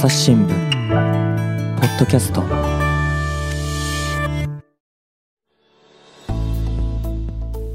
[0.00, 2.42] 朝日新聞ポッドキャスト。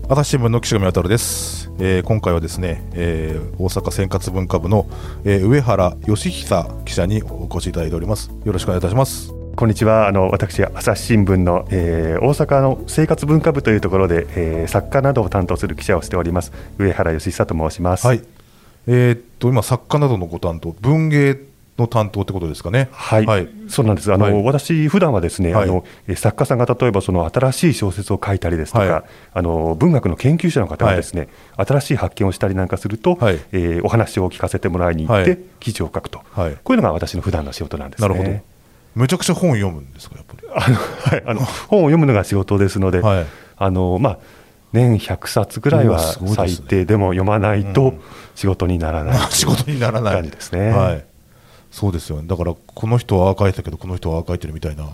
[0.09, 4.89] 朝日新聞の岸上渉です、えー今回はですね、えー大阪選活文化部の、
[5.23, 8.31] えー上原義久記者にお越しいただいております。
[8.43, 9.31] よろしくお願いいたします。
[9.55, 10.07] こんにちは。
[10.07, 18.07] あの私朝日新聞の、えー大阪の生活文化部というところで、えー作家などを担当する記者をしております上原義久と申します。
[18.07, 18.23] はい。
[18.87, 22.87] えーっと今作家などのご担当文芸の担当ってことですかね。
[22.91, 23.49] はい、はい。
[23.67, 24.13] そうなんです。
[24.13, 24.43] あの、はい。
[24.43, 25.63] 私普段はですね、はい。
[25.63, 29.03] あのえー作家さんが例えばその新しい小説を書いたりですとか、はい。
[29.33, 33.39] あの文学の研究者の方がですね、新しい発見をしたりなんかすると、はい。
[33.51, 35.39] えーお話を聞かせてもらいに行って、はい。
[35.59, 36.57] 記事を書くと、はい。
[36.63, 38.07] こういうのが私の普段の仕事なんですね。
[38.07, 38.39] なるほど。
[38.95, 40.47] めちゃくちゃ本読むんですかやっぱり。
[40.47, 43.25] あの、はい、あの 本を読むのが仕事ですので、はい。
[43.57, 44.17] あのまあ、
[44.71, 47.99] 年100冊ぐらいうは最低でも読まないとうん。
[48.35, 50.13] 仕事にならない、 仕事にならない。
[50.15, 50.69] 感じですね。
[50.69, 51.05] はい、
[51.75, 52.23] そうですよね。
[52.25, 54.87] だからこの人はああ書いてたけどこの人はああ書いてるみたいな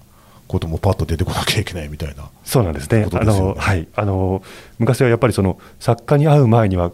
[0.47, 3.05] こともパッと出てこなきゃいけないみたいなそうなんですね。
[3.05, 3.07] ね。
[3.11, 4.41] の、はい、あの
[4.79, 6.91] 昔はやっぱりその作家に会う前には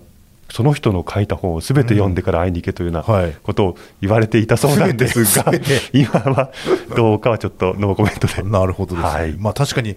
[0.50, 3.34] その人の書いた本をすべて読んでから会いに行けというようはない。
[3.42, 6.52] ことを言われていたそうなんですが、全て 今は
[6.94, 8.44] どうかはちょっとノーコメントで。
[8.44, 9.36] なるほどですね、はい。
[9.40, 9.96] まあ確かに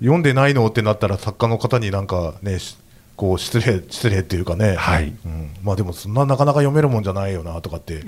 [0.00, 2.76] 読んでないのってなったら作家の方になんかねし
[3.20, 5.12] こう失礼失礼っていうかね、はい。
[5.26, 8.02] うん、まあでもそんななかなか読めるもんじゃないよなとかって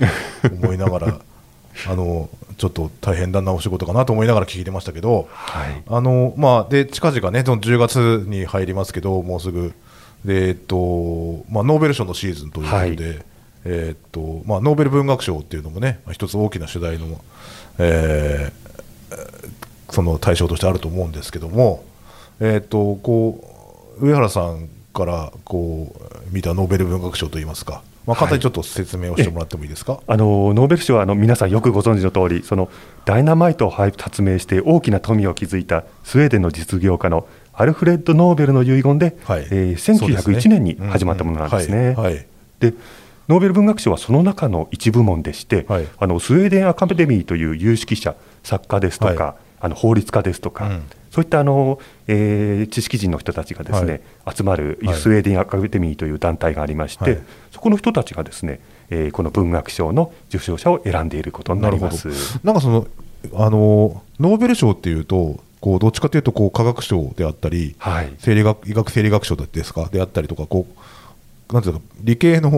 [0.59, 1.19] 思いながら
[1.87, 5.83] あのちょっと大変だなお仕事かなと思いながら聞いてましたけど、はい。
[5.87, 9.75] あのまあ、で近々ね、その10月に入りますけど、もうすぐ、
[10.25, 13.25] でえっとまあ、ノーベル賞のシーズンということで、はい。
[13.65, 17.21] えっとまあ、ノーベル文学賞っていうのもね、まあ一つ大きな主題の、
[17.77, 18.63] えー
[19.91, 21.83] その対象としてあると思うんですけども、
[22.39, 29.99] えっとこう上原さんからこう見たノーベル文学賞といいますか、まあ、簡単にちょっと説明をしてもらってもいいですか？
[30.05, 32.69] あのノーベル賞はあの皆さんよくご存知の通り、その
[33.05, 39.47] ダイナマイトを発明して大きな富を築いたスウェーデンの実業家のアルフレッド・ノーベルの遺言で、はい。
[39.51, 41.95] えーそうですね1901年に始まったものなんですね。
[42.59, 42.73] で
[43.29, 45.87] ノーベル文学賞はその中の一部門でして、はい。
[45.97, 49.35] あのスウェーデンアカデミーという有識者、作家ですとか、はい。
[49.61, 54.01] あの法律家ですとか、うんそういったあの、えー知識人の人たちがですね、
[54.35, 54.95] 集まるはい。
[54.95, 57.19] スウェーデンアカデミーという団体がありまして、はい。
[57.51, 58.59] そこの人たちがですね、
[58.89, 62.07] えーこの文学賞の受賞者を選んでいることになります。
[62.43, 62.87] なんかその
[63.35, 68.11] あのノーベル賞っていうとこうどっちかというとこう科学賞であったり、はい。
[68.17, 70.65] 生理学医学生理学賞ですかであったりとかこ
[71.51, 72.49] うなんていうか理系の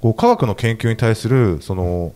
[0.00, 2.12] こう科学の研究に対するその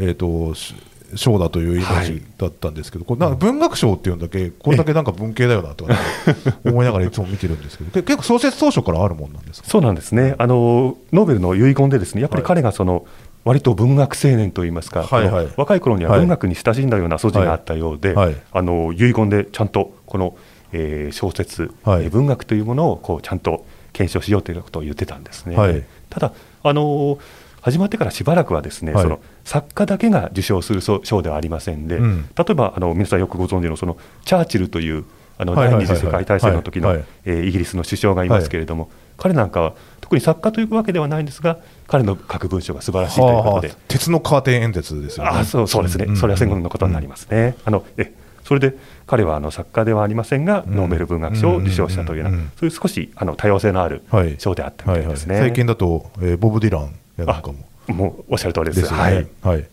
[0.00, 0.74] えっ、とし
[1.14, 5.94] 賞だというイメージだったんですけど、こうなんか文学賞っていうんだけこれだけなんか文系だよなとか
[6.64, 9.68] 思いながらいつも見てるんですけどけ結構創設当初からあるもんなんですか？
[9.68, 10.34] そうなんですね。
[10.38, 13.06] あのノーベルの遺言でですねやっぱり彼がその、
[13.44, 15.48] 割と文学青年といいますか、はいはい。
[15.56, 16.20] 若い頃にははい。
[16.20, 18.26] 文学に親しんだような素地があったようで、はい。
[18.26, 18.36] はい。
[18.52, 20.36] あの遺言でちゃんとこの、
[20.72, 22.04] えー小説、はい。
[22.04, 23.64] えー文学というものをこうちゃんと
[23.94, 25.56] 検証しようということを言ってたんですね。
[25.56, 25.82] はい。
[26.10, 26.32] ただ
[26.62, 27.18] あの
[27.60, 29.02] 始まってからしばらくはですね、はい。
[29.02, 32.28] その作家だけが受賞する賞賞ではありませんで、うん。
[32.36, 35.04] 例えばあの皆さんよくご存知のそのチャーチルという
[35.38, 35.94] あの第はいはいはいはい。
[35.94, 43.46] 二次世界大戦の時のイギリスの首相がいますけれども、彼なんかは特に作家というわけではないんですが彼の書く文章が素晴らしいということで。
[43.46, 45.30] はあはあ、鉄のカーテン演説ですよね。
[45.32, 46.12] あそうそうですね、んん。
[46.12, 47.56] んそれは戦後のことになりますね。
[47.64, 48.12] あのえ
[48.44, 48.74] それで
[49.06, 50.76] 彼はあの作家ではありませんが、うん。
[50.76, 52.36] ノーベル文学賞を受賞したというような、うん。
[52.36, 52.42] うん。
[52.42, 54.36] うんそういう少しあの多様性のあるはい。
[54.38, 55.34] 賞であったみたいですね。
[55.34, 57.58] はいはい、最近だと、えーボブ・ディランやなんかも。
[57.88, 58.80] あもうおっしゃる通りです。
[58.82, 59.02] ですよね。
[59.02, 59.26] はい。
[59.42, 59.66] はい。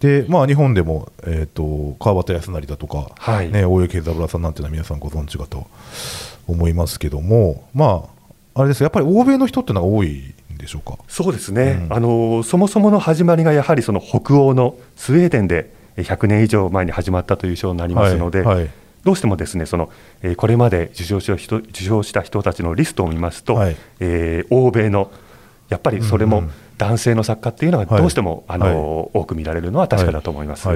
[0.00, 3.52] でまあ、日本でも、えー、と川端康成だとか、はい。
[3.52, 5.66] ね、大江健三郎さんなんていうのは皆さんご存知かと
[6.46, 8.08] 思いますけども、ま
[8.54, 10.96] あ、あれですやっぱり欧米の人ってのが多いんでしょうか？
[11.06, 11.92] そうですね、うん。
[11.92, 18.56] あのそもそもの始まりがやはりその北欧のスウェーデンでえ100年以上前に始まったという賞になりますので、はい。
[18.56, 18.70] はい。
[19.04, 19.90] どうしてもですねその、
[20.22, 23.76] えーこれまで受賞した人受賞した人たちのリストを見ますと、はい。
[24.00, 25.10] えー欧米の
[25.70, 26.42] やっぱりそれも
[26.76, 30.68] 男性の作家っていうのははいどうしても、あの多く見られるのは確かだと思います。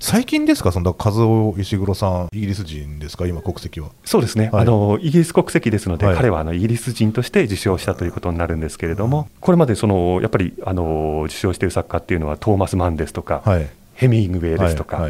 [0.00, 3.88] 最近ですか、その和夫石黒さん、イギリス人ですか、今、国籍は。
[4.04, 4.62] そうですね、はい。
[4.62, 6.16] あのイギリス国籍ですので、はい。
[6.16, 13.66] 彼はあのイギリス人として受賞したということになるんですけれども、これまでそのやっぱりあの受賞している作家っていうのは、トーマス・マンですとか、はい。
[13.94, 15.08] ヘミングウェイですとか、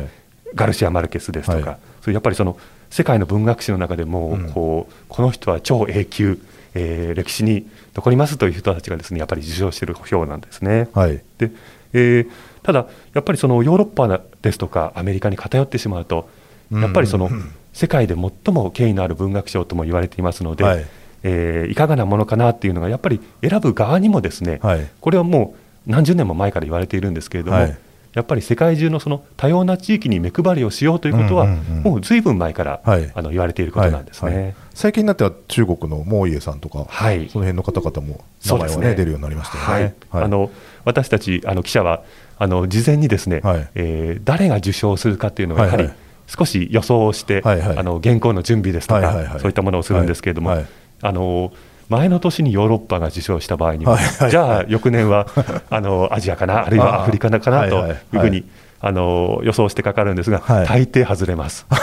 [0.55, 1.79] ガルシア・マルケスですとか、はい。
[2.03, 2.57] そうやっぱりその
[2.91, 4.51] 世界の文学史の中でも、うん。
[4.51, 6.39] こうこの人は超永久、
[6.75, 10.89] えー歴史に残りますという人たちがですねやっぱり受賞している票なんですね。
[10.93, 11.21] はい。
[11.39, 11.51] で
[11.93, 12.31] えー
[12.63, 16.29] ただ、やっぱりそのヨーロッパですとかアメリカに偏ってしまうと、
[16.73, 17.51] やっぱりそのうん。
[17.75, 20.87] 世界で最も権威のある文学賞とも言われていますので、はい。
[21.25, 24.89] えーいかがなものかなっていうのが、やっぱり選ぶ側にもですね、はい。
[25.01, 25.55] これはも
[25.87, 27.79] う何十年も前から言われているんですけれども、はい
[28.15, 33.11] やっぱり世界中のその多様な地域に目配りをしようということは、もうずいぶん前から、はい。
[33.13, 34.33] あの言われていることなんですね。
[34.33, 34.43] はい。
[34.45, 34.55] はい。
[34.73, 37.29] 最近になっては中国のモーイエさんとか、はい。
[37.29, 38.89] その辺の方々も名前は、そうですね。
[38.91, 39.83] ね出るようになりましたよはい。
[39.83, 39.95] ね。
[40.13, 40.51] あの
[40.85, 42.05] 私たちあの記者は
[42.39, 43.69] あの事前にですね、はい。
[43.75, 45.91] えー誰が受賞するかっていうのをやはり
[46.29, 47.79] 少し予想をして、はいはい。
[47.79, 49.41] あの原稿の準備ですとか、はいはいはい。
[49.41, 50.69] そういったものをするんですけれども、はいはい。
[51.03, 51.53] あの
[51.89, 53.99] 前の年にヨーロッパが受賞した場合には、
[54.31, 55.27] じゃあ翌年は
[55.71, 58.45] あのアジアかな、あるいはアフリカかなとはいうふうに、
[58.81, 60.67] あの予想してかかるんですが、はい。
[60.67, 61.67] 大抵外れます。
[61.71, 61.75] あ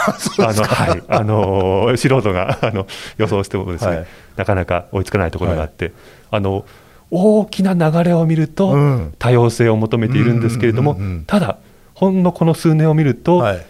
[0.52, 4.06] のはい、あの素人があの予想してもですね、はい。
[4.36, 5.92] なかなか追いつかないところがあって、
[6.30, 6.64] あの
[7.10, 9.14] 大きな流れを見ると、うん。
[9.18, 10.96] 多様性を求めているんですけれども、
[11.26, 11.58] ただ、
[11.94, 13.66] ほんのこの数年を見ると、はい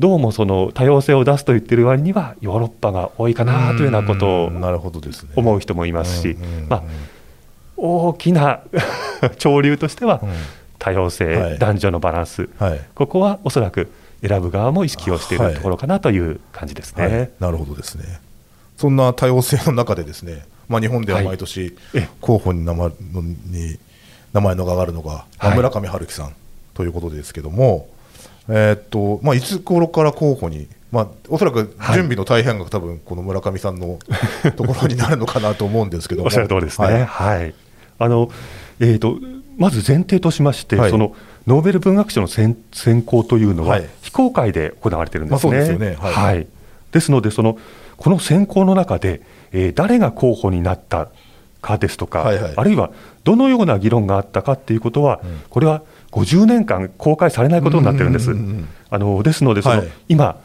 [0.00, 4.50] どうもその多様性を出すと言ってる割には、ヨーロッパが多いかなというようなことを。
[5.36, 6.38] 思う人もいますし、
[6.70, 6.82] まあ、
[7.76, 8.60] 大きな
[9.38, 10.30] 潮流としてはうん、
[10.78, 11.58] 多様性、はい。
[11.58, 12.80] 男女のバランス、はい。
[12.94, 13.92] ここはおそらく
[14.26, 17.06] 選ぶ側も意識をしているところかなという感じですね。
[17.06, 18.22] はい、なるほどですね。
[18.78, 22.08] そんな多様性の中でですね、まあ、日本では毎年ええ。
[22.22, 23.78] 候補に名前のに
[24.32, 26.32] 名前のが上がるのが、村上春樹さん
[26.72, 27.86] ということですけども、
[28.50, 33.98] えーっとまあ、いつ頃から候補に、まあ、おそらく準備の大半が多分この村上さんの
[34.56, 36.86] ところになるのかなと思うんですけども、おっしゃる通りですね。
[36.86, 37.04] はい。
[37.06, 37.54] はい。
[37.98, 38.30] あの、
[38.80, 39.18] えーと、
[39.56, 40.90] まず前提としまして、はい。
[40.90, 41.14] その
[41.46, 43.88] ノーベル文学賞の選選考というのは、はい。
[44.02, 45.52] 非公開で行われてるんですね。
[45.52, 45.96] まあそうですよね。
[46.00, 46.46] はい。
[46.92, 47.56] ですので、その
[47.96, 49.20] この選考の中で、
[49.52, 51.08] えー誰が候補になった
[51.60, 52.52] かですとか、はいはい。
[52.56, 52.90] あるいは
[53.22, 55.40] どのような議論があったかっていうことは、うん。
[55.50, 55.82] これは
[56.12, 58.34] 50年間公開されないことになってるんです。
[58.90, 59.88] あのですので、その、はい。
[60.08, 60.40] 今、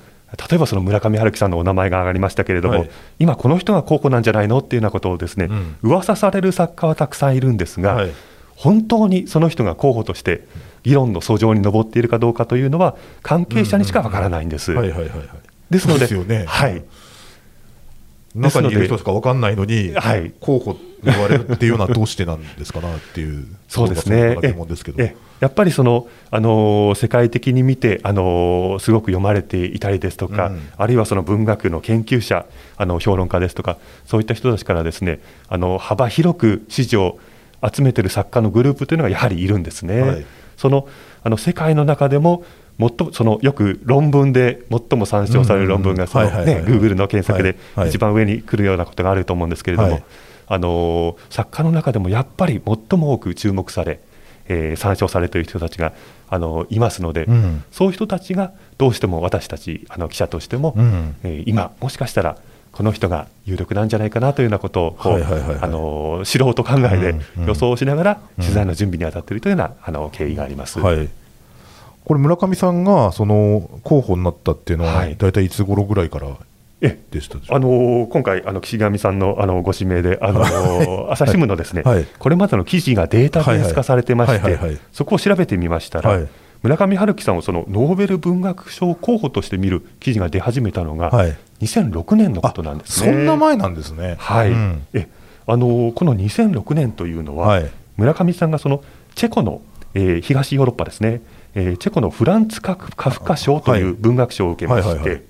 [0.49, 2.89] 例えばその村上春樹さんのお名前が上がりましたけれども、はい。
[3.19, 5.75] 今、この人が候補なんじゃないのっていうようなことをですね、うん。
[5.81, 8.11] 噂される作家はたくさんいるんですが、はい。
[8.55, 10.47] 本当にその人が候補として
[10.83, 14.73] 議論の訴状に上っているかどうかというのは、関係者にしかわからないんです。
[15.69, 16.45] ですので、ね。
[16.47, 16.83] はい、
[18.35, 20.31] 中にいる人しか分かんないのに、はい。
[20.39, 24.35] 候補言われるっていうのはどうしてなんですかなっていう、そうですね。
[24.35, 25.01] ことが疑問ですけど。
[25.01, 30.69] ええやっぱりその、あのー世界的に見て、あのーすごく読まれていたりですとか、うん。
[30.77, 32.45] あるいはその文学の研究者、
[32.77, 37.19] あの評論家ですとか、そういった人たちからですねあの幅広く支持を
[37.61, 40.01] 集めている作家のグループというのがやはりいるんですね。
[40.01, 40.25] はい。
[40.55, 40.87] その
[41.23, 42.43] あの世界の中でも
[42.79, 46.39] 最もそのよく論文で最も参照される論文がそのうんうん。
[46.39, 46.79] うんはいはいねはい。
[46.79, 47.55] Google の検索で
[47.87, 50.03] 一番上に来るようなことがあると思うんですけれども、はい。
[50.47, 53.99] あの作家の中でもやっぱり最も多く注目され、
[54.47, 55.93] えー参照されている人たちが
[56.29, 57.63] あのいますので、うん。
[57.71, 61.15] そういう人たちがどうしても私たちあの記者としても、うん。
[61.23, 62.37] えー今、もしかしたら
[62.71, 67.15] この人が有力なんじゃないかなというようなことを素人考えで
[67.47, 68.43] 予想しながらうん。
[68.43, 70.79] 取材の準備に当たっているというようなあの経緯があります。
[70.79, 71.09] はい、
[72.05, 75.17] これ、村上さんがその候補になったっていうのは、はい。
[75.17, 76.37] 大体いつ頃ぐらいから
[76.81, 80.41] えでしたあの今回、あの岸上さんのあのご指名で、あの
[81.11, 82.05] 朝日新聞のですね、はい。
[82.19, 86.27] これまでの記事がデータベース化されてましてそこを調べてみましたら、はい。
[86.61, 91.37] 村上春樹さんをそのノーベル文学賞候補として見る記事が出始めたのが、はい。
[91.61, 93.11] 2006年のことなんですね。
[93.11, 94.15] そんな前なんですね。
[94.19, 94.85] はい、うん。
[94.93, 95.07] え
[95.47, 97.71] あのこの2006年というのは、はい。
[97.97, 98.83] 村上さんがその
[99.15, 99.61] チェコの、
[99.93, 101.21] えー東ヨーロッパですね、
[101.55, 105.23] えーチェコのフランツカ・カフカ賞とはいいう文学賞を受けまして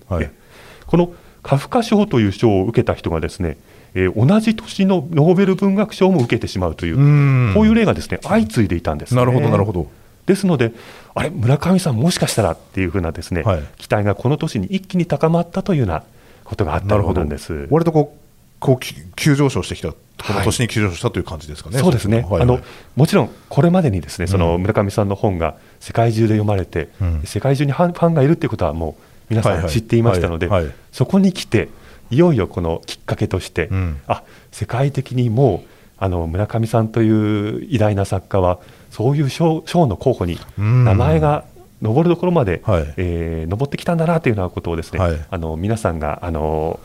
[0.87, 1.13] この
[1.43, 3.57] カフカ賞という賞を受けた人がですね、
[3.93, 9.19] えー同じ年のノーベル文学賞も受けてしまうという、うんこういう例がですね相次いでいたんですね。
[9.19, 9.87] なるほど、なるほど。
[10.25, 10.73] ですので、
[11.13, 16.03] あれ、村上さん、もしかしたらっていうふうなですね、はい期待がこの年に一気に高まったというような
[16.43, 17.67] ことがあったようなんです。
[17.69, 18.24] 割とこう
[18.59, 19.97] こうき急上昇してきた、こ
[20.33, 21.79] の年に急上昇したという感じですかね。
[21.79, 22.23] そうですね、は。
[22.23, 22.41] いはい。
[22.43, 22.59] あの
[22.95, 27.21] もちろんこれまでにですねそのうん村上さんの本が世界中で読まれて、うん。
[27.25, 29.67] 世界中にファンがいるっていうことはもう皆さはいはい。
[29.67, 30.63] ん知っていましたので、はい。
[30.63, 30.73] はい。
[30.91, 31.69] そこに来て、
[32.11, 33.99] いよいよこのきっかけとして、うん。
[34.07, 38.59] あ世界的にもうあの村上さんという偉大な作家は、
[38.91, 40.85] そういう賞賞の候補にうん。
[40.85, 41.45] 名前が
[41.81, 42.93] 上るところまで、はい。
[42.97, 45.25] えー上ってきたんだなというようなことをですね、はい。
[45.29, 46.79] あの皆さんがあの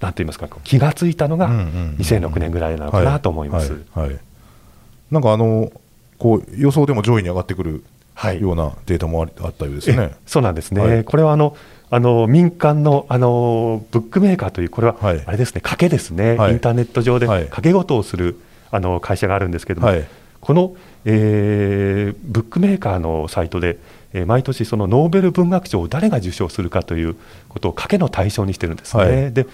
[0.00, 3.72] なんて言いますか、気がついたのがうんうんうん2006年ぐらいなのかなと思います。
[3.72, 4.08] はいはい。
[4.10, 4.20] はい
[5.10, 5.72] なんかあの
[6.18, 7.82] こう予想でも上位に上がってくる
[8.14, 8.40] はい。
[8.40, 9.96] ようなデータもありあったようですね。
[9.98, 10.14] え。
[10.26, 11.04] そうなんですね、はい。
[11.04, 11.56] これはあの
[11.90, 15.22] あの民間のあのブックメーカーという、これははい。
[15.26, 16.52] あれですね、賭けですね、はい。
[16.52, 17.46] インターネット上ではい。
[17.46, 18.38] 賭け事をする
[18.70, 20.04] あの会社があるんですけれども、はい。
[20.40, 20.74] この、
[21.06, 23.78] えーブックメーカーのサイトで、
[24.12, 27.16] えー毎年、そのノーベル文学賞を誰が受賞するかという
[27.48, 29.02] ことを賭けの対象にしてるんですね。
[29.02, 29.32] はい。
[29.32, 29.46] で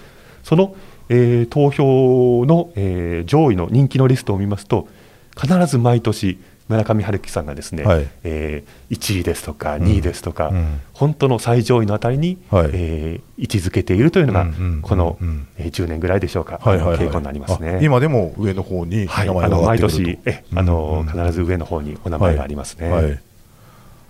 [0.47, 0.73] その、
[1.09, 4.87] えー投票の、えー上位の人気のリストを見ますと、
[5.35, 6.39] 必ず毎年、
[6.69, 8.07] 村上春樹さんがですね、はい。
[8.23, 10.79] えー1位ですとか2位ですとか、うん。
[10.93, 12.69] 本当の最上位のあたりに、はい。
[12.73, 15.47] えー位置づけているというのが、うんうんこの、うん。
[15.57, 17.71] えー10年ぐらいでしょうか、はいはいはい傾向になりますね。
[17.71, 21.23] あ今でも上の方にはい、あの毎年えあの、うんうん。
[21.25, 22.89] 必ず上の方にお名前がありますね。
[22.89, 23.03] はい。
[23.03, 23.19] はい。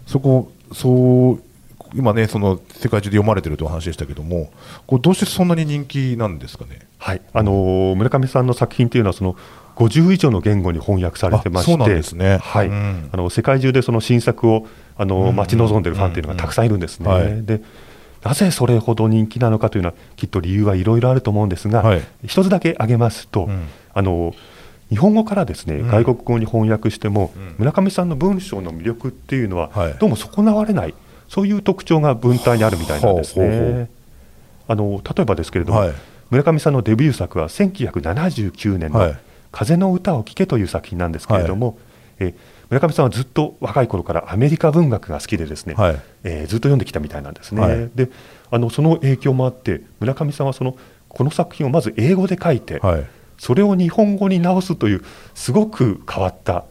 [0.06, 1.44] そこそう
[1.94, 4.52] 今ねその世界中で読まれてるという話でしたけども
[4.86, 6.80] こうどうしてそんなに人気なんですかね？
[6.98, 9.36] はい、あのー村上さんの作品というのはその
[9.76, 12.68] 50以上の言語に翻訳されてまして、はい。
[12.68, 13.10] うん。
[13.12, 14.68] あの世界中でその新作を
[14.98, 15.36] あのうん。
[15.36, 17.06] 待ち望んでいるファンというのがたくさんいるんですね。
[17.06, 17.46] うんはい。
[17.46, 17.62] で
[18.24, 22.02] なぜそれほど人気なのかというのはきっと理由はいろいろあると思うんですが、はい。
[22.26, 23.68] 一つだけ挙げますと、うん。
[23.94, 24.34] あの
[24.90, 25.88] 日本語からですね、うん。
[25.90, 27.56] 外国語に翻訳しても、うん。
[27.60, 29.94] 村上さんの文章の魅力っていうのは、はい。
[30.00, 30.96] どうも損なわれない
[31.28, 33.90] そういう特徴が文体にあるみたいなんですね。
[34.68, 35.94] あの例えばですけれども、はい。
[36.30, 39.18] 村上さんのデビュー作は1979年のはい
[39.52, 41.78] 「風の歌を聴け」という作品なんですけれども、
[42.20, 42.34] え
[42.70, 46.02] 村上さんはずっと若い頃からアメリカ文学が好きでですね、はい。
[46.24, 47.62] えーずっと読んできたみたいなんですね。
[47.62, 47.90] はい。
[47.96, 48.10] で
[48.52, 50.76] あのその影響もあって村上さんはその
[51.08, 53.06] この作品をまず英語で書いて、はい。
[53.38, 55.04] それを日本語に直すという
[55.36, 56.66] すごく変わった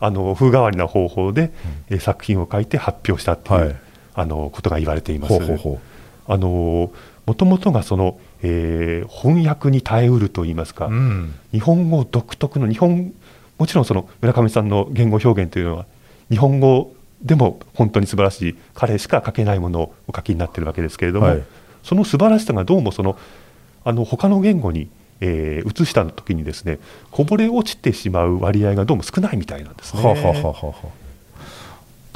[0.00, 1.52] あの風変わりな方法で、
[1.88, 3.76] えー作品を書いて発表したっていう、はい
[4.18, 5.38] あのことが言われています。
[5.38, 5.80] ほうほうほ
[6.26, 6.90] あの
[7.24, 13.12] もともとがその、えー翻訳に耐えうるといいますか、ううん日本語独特の日本
[13.58, 15.86] もちろんその村上さんの言語表現というのは
[16.30, 21.42] 日本語でも本当に素晴らしい彼しか書けないものをお書きになっているわけですけれども、はい
[21.84, 23.16] その素晴らしさがどうもその
[23.84, 30.02] あの他の言語に、えー移した時にですねこぼれ落ちてしまう割合がどうも少ないみたいなんですね。
[30.02, 30.74] はあはあは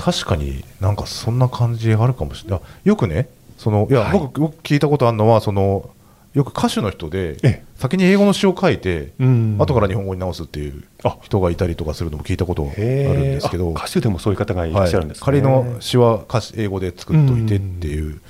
[0.02, 2.60] 確かになんかそんな感じあるかもしれない。
[2.60, 4.18] あよくねそのいや、はい。
[4.18, 5.90] 僕僕聞いたことあるのはその
[6.34, 7.64] よく歌手の人でええ。
[7.76, 9.56] 先に英語の詩を書いてうん。
[9.60, 11.18] 後から日本語に直すっていうあ。
[11.22, 12.74] 人がいたりとかするのも聞いたことあるん
[13.22, 13.68] ですけど。
[13.76, 15.24] あ歌手でもそういう方がいらっしゃるんですね。
[15.24, 18.20] 仮の詩は歌詞英語で作っといてっていう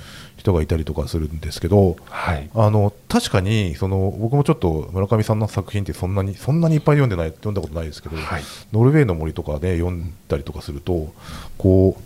[0.43, 2.49] 人がいたりとかするんですけど、はい。
[2.53, 8.43] あの確かにその僕もちょっと村上さんの作品ってそんなにそんなにいっぱい読んでない読んだことないですけど、はい。
[8.73, 11.13] ノルウェーの森とかで読んだりとかすると
[11.57, 12.01] こう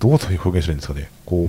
[0.00, 1.10] どういう表現したらいいんですかね。
[1.26, 1.48] こう、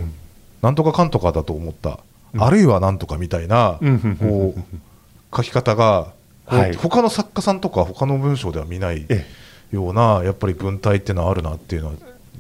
[0.62, 2.00] なんとかかんとかだと思った、
[2.38, 6.12] あるいはなんとかみたいな、うんこう書き方が、
[6.46, 6.76] はい。
[6.76, 9.26] 他の作家さんとか他の文章では見ないえ。
[9.72, 11.94] ようなやっぱり文体っていうのはあるなっていうのは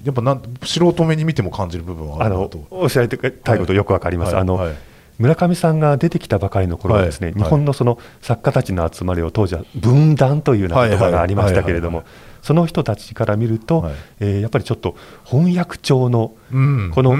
[0.03, 2.65] やっぱなん素人目に見ても感じる部分はあるなと。
[2.69, 4.37] おっしゃりたいことよくわかります。
[4.37, 4.67] あの、はい。
[4.67, 4.75] はい
[5.19, 13.93] 村上さんが出てきたばかりの頃はですね、はい日本のその作家たちの集まりを当時は分断というような言葉がありましたけれどもはいはいその人たちから見ると、はい。
[14.21, 17.17] えーやっぱりちょっと翻訳調のうんこの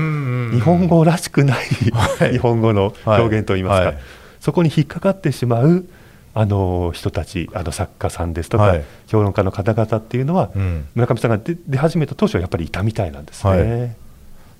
[0.51, 2.31] 日本語らしくないはい。
[2.31, 3.97] 日本語の表現といいますか、はい。
[4.39, 5.85] そこに引っかかってしまう
[6.33, 8.83] あの人たちあの作家さんですとか、はい。
[9.07, 10.87] 評論家の方々っていうのは、うん。
[10.95, 13.51] 村上さんが出出始めた当初はやっぱりいたみたいなんですね。
[13.51, 13.95] はい。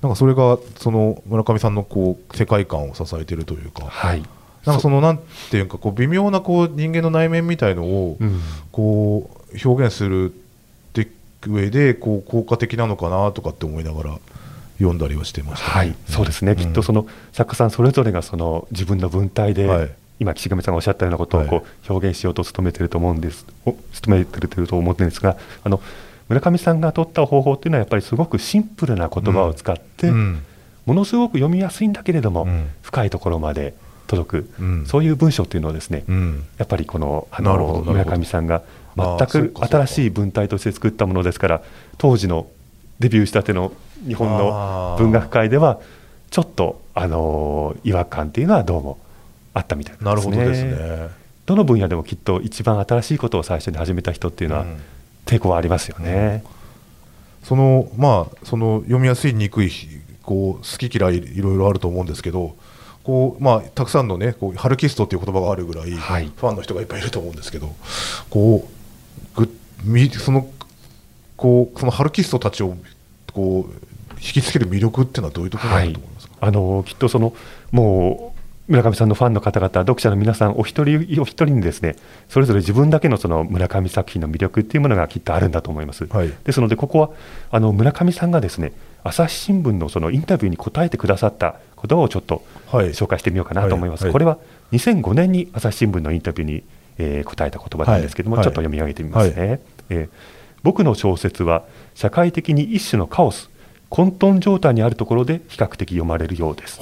[0.02, 4.24] なんかそれがその村上さんのこう世界観を支えているというか、はい。
[4.66, 5.20] なんかそのなん
[5.52, 8.40] ていうかこう微妙なこう人間の内面みたいのをうん。
[8.72, 10.36] こう表現するっ
[10.94, 11.08] て
[11.48, 14.20] 上でこう効果的なのかなとかって思いながら
[14.80, 16.56] 読んだりはしてましたね、はい、そうですね、ん。
[16.56, 25.82] きっとその作家さんそれぞれがその自分の文体で、はい今、岸上さんがおっしゃったようなことをこう表現しようと努めてると思うんです、お努めてると思うんですが、あの
[26.30, 30.44] 村上さんが取った方法っていうのは、やっぱりすごくシンプルな言葉を使って、うん。
[30.86, 32.70] ものすごく読みやすいんだけれども、うん。
[32.84, 33.74] 深いところまで
[34.06, 34.86] 届く、うん。
[34.86, 36.46] そういう文章っていうのをですね、うん。
[36.60, 38.62] やっぱりこのあの村上さんが
[38.96, 41.62] 全く新しい文体として作ったものですから
[41.98, 42.48] 当時の
[43.00, 43.72] デビューしたての
[44.08, 45.00] 日本あのー。
[45.00, 45.80] 文学界では
[46.30, 49.00] ちょっと、あのー違和感っていうのはどうも
[49.54, 50.72] あったみたいなるほどですね。
[50.72, 51.10] ね。
[51.46, 54.78] どの分野でもきっと一番新しいことを最初に始めた人っていうのはうん。
[55.26, 56.44] 抵抗はありますよね。
[57.44, 59.72] そのまあその読みやすい憎い
[60.24, 62.56] こう好き嫌いいろいろあると思うんですけど
[63.04, 66.32] こうまあたくさんのねこうハルキストっていう言葉があるぐらい、はい。
[66.36, 67.76] ファンの人がいっぱいいると思うんですけど
[68.30, 68.68] こ
[69.36, 69.52] うぐ
[69.84, 70.50] みその
[71.38, 72.76] こうそのハルキストたちを
[73.32, 73.74] こう
[74.16, 77.34] 引きつける魅力っていうのはどういうところはいだと思いますか、あのきっとその
[77.72, 78.39] もう
[78.70, 81.96] 村上さんのファンの方々読者の皆さんお一人お一人にですね
[82.30, 86.32] それぞれ自分だけのその村上作品の魅力っていうものがきっとあるんだと思います、はい。
[86.44, 87.10] ですのでここは
[87.50, 88.72] あの村上さんがですね
[89.04, 92.90] 朝日新聞のそのインタビューに答えてくださったことをちょっとはい。
[92.90, 94.10] 紹介してみようかなと思います、はい。
[94.10, 94.14] はい。
[94.14, 94.38] これは
[94.72, 96.64] 2005年に朝日新聞のインタビューに、
[97.00, 98.46] えー答えた言葉なんですけども、はい。
[98.46, 100.10] ちょっと読み上げてみますね、えー
[100.62, 101.64] 僕の小説は
[101.96, 103.50] 社会的に一種のカオス
[103.88, 106.82] 混沌状態にあるところで比較的読まれるようです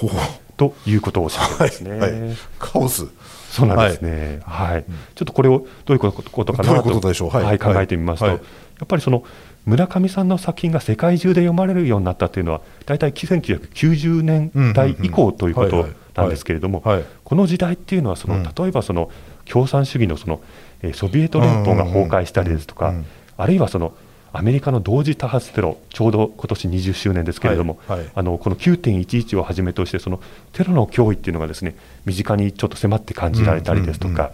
[0.57, 1.91] ということをおっしゃってますね。
[1.91, 2.21] はい。
[2.21, 2.37] はい。
[2.59, 3.07] カオス。
[3.49, 4.85] そうなんですね、はい。
[5.15, 6.83] ちょっとこれをどういうことかなと
[7.29, 7.43] はい。
[7.45, 8.35] はい考えてみますと、はい。
[8.35, 8.39] や
[8.83, 9.23] っぱりその
[9.65, 17.05] 村上さんの作品が世界中で読まれるようになったというのは、大体1990年代以降ということなんですけれども、はい。
[17.23, 18.43] この時代っていうのはその、うん。
[18.43, 19.09] 例えばその
[19.45, 20.41] 共産主義のその、
[20.81, 23.05] えーソビエト連邦が崩壊したりですとか、うんうんうん。
[23.37, 23.93] あるいはその
[24.33, 28.09] アメリカの同時多発テロ、ちょうど今年20周年ですけれども、はいはい。
[28.13, 30.21] あのこの9.11をはじめとして、その
[30.53, 34.31] テロの脅威っていうのがですね身近にちょっと迫って感じられたりですとか、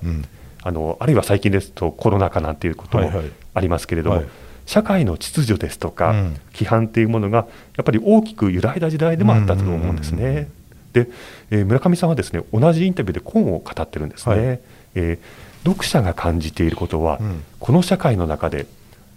[0.64, 3.32] あのあるいは最近ですとコロナ禍なんていうこともはいはい。
[3.54, 4.26] ありますけれども、はい。
[4.66, 6.38] 社会の秩序ですとか、うん。
[6.54, 7.46] 規範っていうものが
[7.78, 10.50] やっぱり大きく揺らいだ時代でもあったと思うんですね。
[10.94, 11.08] で、
[11.52, 14.36] えー村上さんはですね同じインタビューで本を語ってるんですね。
[14.36, 14.60] はい。
[14.96, 15.20] えー
[15.66, 17.44] 読者が感じていることは、うん。
[17.60, 18.66] この社会の中で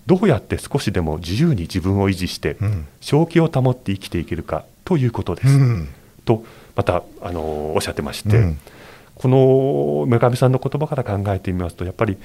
[0.06, 2.86] どうやって少しでも自由に自分を維持して、うん。
[3.00, 5.48] 正気を保って生きていけるかということです。
[5.48, 5.88] うん。
[6.24, 6.44] と
[6.74, 8.58] またあのおっしゃってまして、うん。
[9.14, 12.18] この村上さんの言葉から考えてみますとやっぱり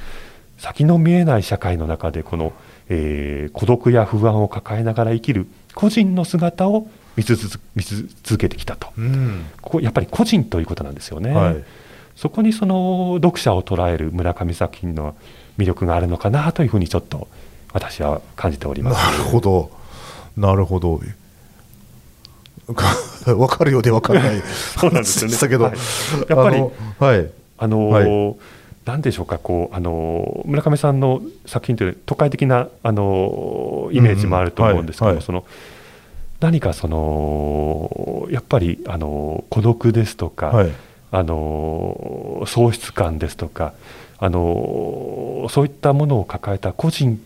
[0.57, 2.53] 先の見えない社会の中でこの、
[2.89, 7.57] えー孤独や不安を抱えながら生きる個人の姿を見続
[8.37, 8.89] けてきたと。
[8.97, 9.45] うん。
[9.61, 11.31] ここやっぱり個人ということなんですよね。
[11.31, 11.63] はい。
[12.15, 15.15] そこにその読者を捉える村上作品の
[15.57, 17.27] 魅力があるのかなというふうにちょっと
[17.73, 19.17] 私は感じておりなます。
[19.17, 19.71] るほど。
[20.37, 20.99] なるほど。
[23.37, 24.41] わかるようでわかんない。
[24.79, 25.35] そうなんですよね。
[25.35, 25.73] したけど、はい。
[26.29, 27.29] やっぱりあのはい。
[27.57, 28.35] あのは
[28.85, 35.45] なんでしょうかこうあの村上さんの作品という都会的なあのイメージもあると思うんですけども、その
[36.39, 40.71] 何かそのやっぱりあの孤独ですとか、はい。
[41.13, 43.73] あの喪失感ですとか
[44.17, 47.21] あのそういったものを抱えた個人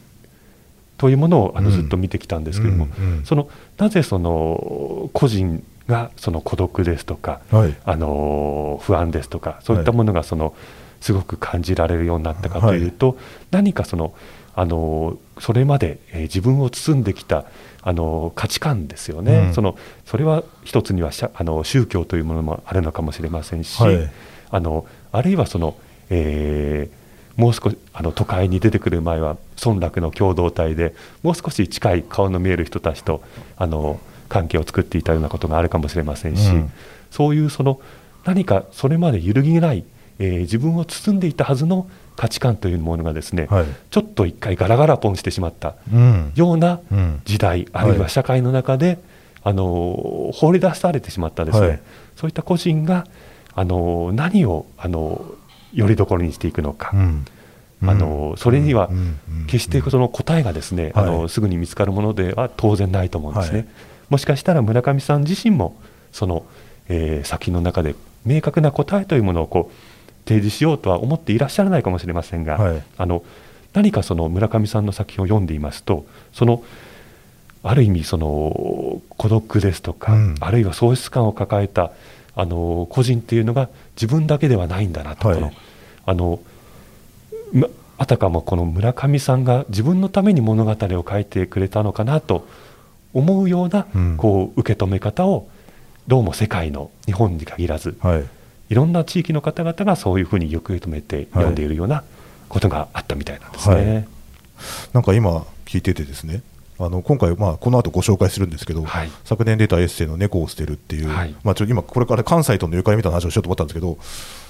[0.98, 1.76] というものをあのうん。
[1.76, 2.88] ずっと見てきたんですけれども、
[3.24, 7.76] そのなぜその個人がその孤独ですとか、はい。
[7.84, 10.56] あの不安ですとかそういったものがその、
[11.02, 13.18] すごく感じられるようになったかというと、
[13.52, 14.14] 何かその
[14.56, 17.46] あのそれまで、えー自分を包んできた
[17.82, 19.54] あの価値観ですよね、うん。
[19.54, 24.10] そのそれは一つにはしゃあの宗教というものもあるのかもしれませんし、はい。
[24.50, 25.76] あのあるいはその、
[26.10, 26.95] えー
[27.36, 33.22] もう少しあの都会に出てくる前は村落の共同体でもう少し近い顔の見える人たちと
[33.58, 36.72] あの関係を作っていたようなことがあるかもしれませんし、うん。
[37.12, 37.80] そういうその
[38.24, 39.84] 何かそれまで揺るぎない、
[40.20, 43.66] えー自分を包んでいたはずの価値観というものがですね、はい。
[43.92, 46.32] ちょっと一回ガラガラポンしてしまったうん。
[46.36, 47.22] ようなうん。
[47.26, 48.98] 時代、あるいは社会の中で、
[49.44, 51.80] あの放り出されてしまったですね、はい。
[52.16, 53.06] そういった個人が
[53.54, 55.24] あの何をあの
[55.76, 57.26] よりどころにしていくのか、うん。
[57.84, 58.90] あのそれには
[59.48, 63.60] 決してその答えがですね、あはのいすぐに見つかるものでは当然ないと思うんですね。
[63.60, 63.68] はい。
[64.10, 65.76] もしかしたら村上さん自身も
[66.12, 66.46] その、
[66.88, 72.84] えー作品の中で明確な答えというものをこう提示しようとは思っていらっしゃらないかもしれませんが、はい。
[72.98, 73.24] あの
[73.74, 76.64] 何かその村上さんの作品を読んでいますとその
[77.62, 80.36] ある意味その孤独ですとか、うん。
[80.40, 81.92] あるいは喪失感を抱えた
[82.36, 85.58] あの個人っていうのが自分だけではないんだなと、はい。
[86.06, 86.40] あの
[87.54, 87.68] ま
[87.98, 92.48] あたかもこの村上さんが自分のために物語を書いてくれたのかなと
[93.14, 94.18] 思うような、うん。
[94.18, 95.48] こう受け止め方を
[96.08, 98.26] どうも世界の日本に限らずはい。
[98.68, 102.04] いろんな地域の方々がそういうふうによく受け止めて読んでいるような
[102.50, 103.76] ことがあったみたいなんですね。
[103.76, 104.08] はい。
[104.94, 106.42] なんか今聞いててですね
[106.78, 109.12] あの今回、まあ、この後ご紹介するんですけど、はい。
[109.24, 111.36] 昨年出たエッセイの「猫を捨てる」っていう、はい。
[111.44, 113.98] まあ、ちょ今これから関西とのゆかりみたいな話をしようと思ったんですけど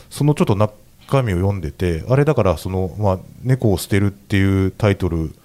[0.10, 5.36] そのちょっと中身を読んでてあれだからその、まあ「猫を捨てる」っていうタイトル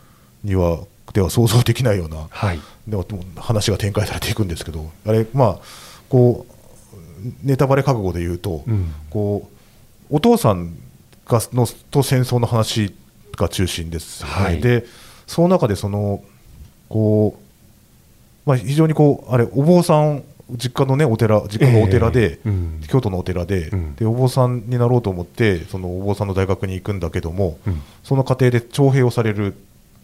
[0.43, 0.81] には
[1.13, 2.61] では想像できないようなはい。
[2.89, 3.05] でも
[3.37, 5.59] 話が展開されていくんですけどあれまあ
[6.09, 6.53] こう
[7.43, 8.95] ネタバレ覚悟で言うと、うん。
[9.11, 9.49] こ
[10.11, 10.75] うお父さん
[11.27, 12.95] がのと戦争の話
[13.37, 14.61] が中心ですよね、はい。
[14.61, 14.87] で
[15.27, 16.23] その中でその
[16.91, 20.23] こう、まあ、非常にこうあれお坊さん
[20.57, 22.81] 実家のねお寺実家がお寺で、ええうん。
[22.89, 23.95] 京都のお寺で,、うん。
[23.95, 27.81] でお坊さんになろうと思ってそのお坊さんの大学に行くんだけども、うん。
[28.03, 29.55] その過程で徴兵をされる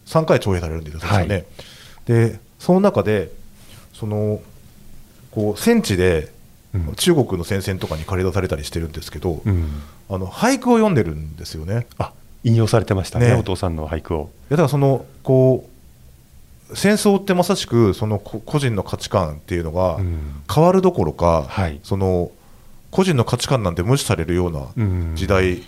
[0.06, 1.44] 3回徴兵されるんですよね、はい。
[2.06, 3.30] でその中で
[3.92, 4.40] その
[5.32, 6.30] こう戦地で
[6.74, 6.94] うん。
[6.94, 9.82] 中国の戦線とかに駆り出されたりしてるんですけど、うん。
[10.08, 11.86] あの俳句を読んでるんですよね。
[11.98, 12.12] あ
[12.44, 13.34] 引用されてましたねね。
[13.34, 14.18] お父さんの俳句を。
[14.18, 15.75] いやだからそのこう
[16.74, 20.42] 戦争ってまさしくそのこ個人の価値観っていうのがうん。
[20.52, 21.80] 変わるどころか、はい。
[21.82, 22.30] その
[22.90, 25.12] 個人の価値観なんて無視されるようなうん。
[25.14, 25.62] 時代、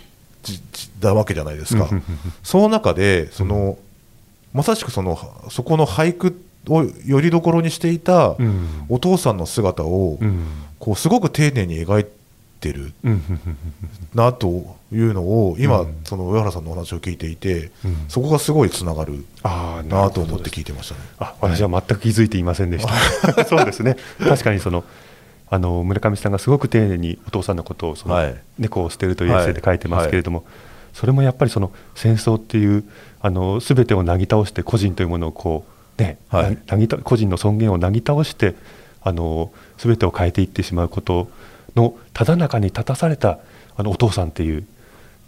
[0.99, 1.83] だわけじゃないですか。
[1.83, 1.89] うん。
[1.89, 2.03] うんうん
[2.43, 3.77] その中でその、
[4.53, 5.17] まさしくその
[5.49, 8.85] そこの俳句をよりどころにしていたうん。
[8.89, 10.45] お父さんの姿を、うん。
[10.79, 12.05] こうすごく丁寧に描い
[12.59, 12.93] てる
[14.13, 15.95] なというのを今、うん。
[16.03, 18.05] その上原さんのお話を聞いていて、うん。
[18.07, 19.25] そこがすごいつながる
[19.87, 21.01] なと思ってい聞いてましたね。
[21.19, 22.85] あ私は全く気づいていませんでし
[23.33, 23.45] た。
[23.45, 23.95] そうですね。
[24.19, 24.83] 確かにその
[25.49, 28.35] あの村上さんがすごく丁寧にお父さんのことをその、はい。
[28.59, 30.43] 猫を捨てるというエッセイで書いてますけれども、
[30.93, 32.83] それもやっぱりその戦争っていう
[33.21, 35.65] あの全てをなぎ倒して個人というものをこ
[35.97, 36.57] うね、はい。
[36.67, 38.55] ななぎた個人の尊厳をなぎ倒して
[39.01, 41.29] あの全てを変えていってしまうこと
[41.75, 43.39] のただ中に立たされた
[43.75, 44.65] あのお父さんっていう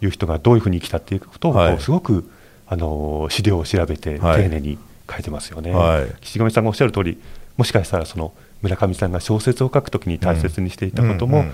[0.00, 2.28] いう人がどういうふうに生きたっていうことをはいすごく
[2.66, 4.78] あの資料を調べてはい丁寧に
[5.10, 5.72] 書いてますよね。
[5.72, 7.18] はい岸上さんがおっしゃる通り、
[7.56, 11.44] もしかしたらその村上さんが小説を書くときに大切にしていたことも、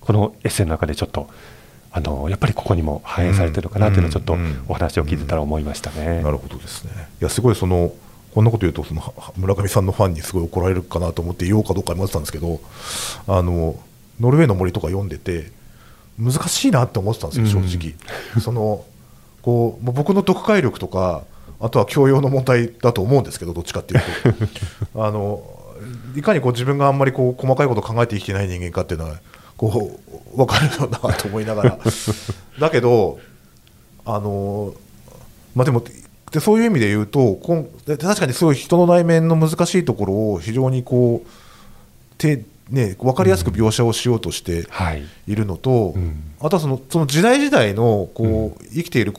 [0.00, 1.28] このエッセイの中でちょっと
[1.90, 4.36] あのやっぱりここにも反映されてるのかなというのをちょっと
[4.68, 6.22] お話を聞いてたら思いましたね。
[6.22, 6.90] なるほどですね。
[7.20, 7.92] いやすごいその
[8.34, 12.60] こんなこと言うとそのは村上さんのファンにすごい怒られるかなと思って言おうかどうか迷ってたんですけど、
[13.28, 13.76] あの
[14.20, 15.50] ノルウェーの森とか読んでて
[16.18, 18.40] 難しいなって思ってたんですよ正直。
[18.40, 18.84] その
[19.42, 21.24] こう僕の読解力とか
[21.60, 24.02] あとは教養の問題だと思うんですけどどっちかっていう
[24.92, 25.02] と。
[25.04, 25.42] あの
[26.14, 29.16] いかにこう自分があんまりこう細かいことを考えて生きてない人間かっていうのは
[29.56, 29.98] こ
[30.34, 31.78] う分かるよなと思いながら。
[32.60, 33.18] だけど
[34.04, 34.74] あの
[35.54, 35.82] まあ、でも
[36.30, 41.28] でそういう意味で言うとこんで確かにすごい人の内面の難しいところを非常にこう
[42.16, 46.32] て、ね、分かりやすく描写をしようとしてはい、いるのと、うん。
[46.40, 49.14] あとはそのその時代時代のこう、生きている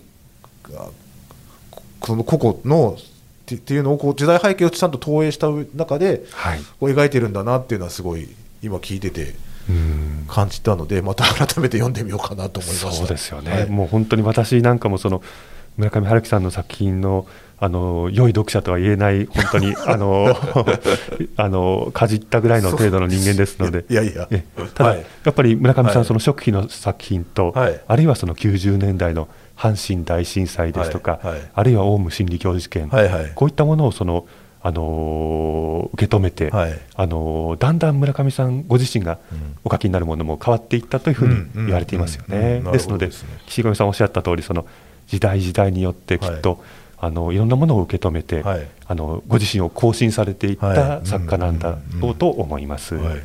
[2.04, 2.98] その個々の
[3.56, 8.28] っていうのをこう時代背景をちゃんと投影した中ではい、こう描いてるんだなっていうのはすごい
[8.63, 9.36] 今聞いてて
[9.70, 10.26] うん。
[10.28, 12.92] 感じたのでまた改めて読んでみようかなと思いました。
[12.92, 13.70] そうですよね、はい。
[13.70, 15.22] もう本当に私なんかもその
[15.78, 17.28] 村上春樹さんの作品の
[17.63, 20.36] あの良い読者とは言えない本当に あの
[21.38, 23.86] あのかじったぐらいの程度の人間ですので。
[23.89, 24.28] いやいや。
[24.32, 24.43] え
[24.76, 25.06] ただ、はい。
[25.23, 26.06] やっぱり村上さん、はい。
[26.06, 27.80] その初期の作品と、はい。
[27.88, 31.21] あるいはその90年代の阪神大震災ですとか、
[31.54, 33.32] あるいはオウム真理教事件、はいはい。
[33.34, 34.26] こういったものをその、
[34.62, 36.78] あのー受け止めて、はい。
[36.95, 39.56] あのーだんだん村上さんご自身がうん。
[39.63, 42.62] お書きになるものも変わっていったというふうに言われていますよね。
[42.73, 43.10] ですので
[43.45, 44.65] 岸上さんおっしゃった通りその
[45.08, 48.66] 時代時代によってきっと、い、あのいろんなものを受け止めて、はい。
[48.86, 51.06] あのご自身を更新されていったはい。
[51.06, 52.96] 作家なんだろうと思います。
[52.96, 53.24] はい。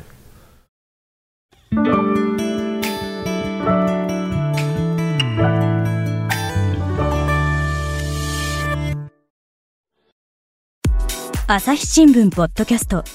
[11.47, 13.05] 朝日新聞ポッドキャスト。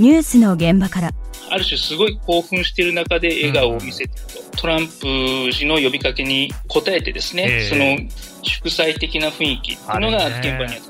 [0.00, 1.10] ニュースの現場から
[1.50, 4.10] ある種すごい興奮している中で笑顔を見せてる
[4.52, 7.98] と、トランプ氏の呼びかけに応えてですね、ええその
[8.42, 10.80] 祝祭的な雰囲気っていうのが現場には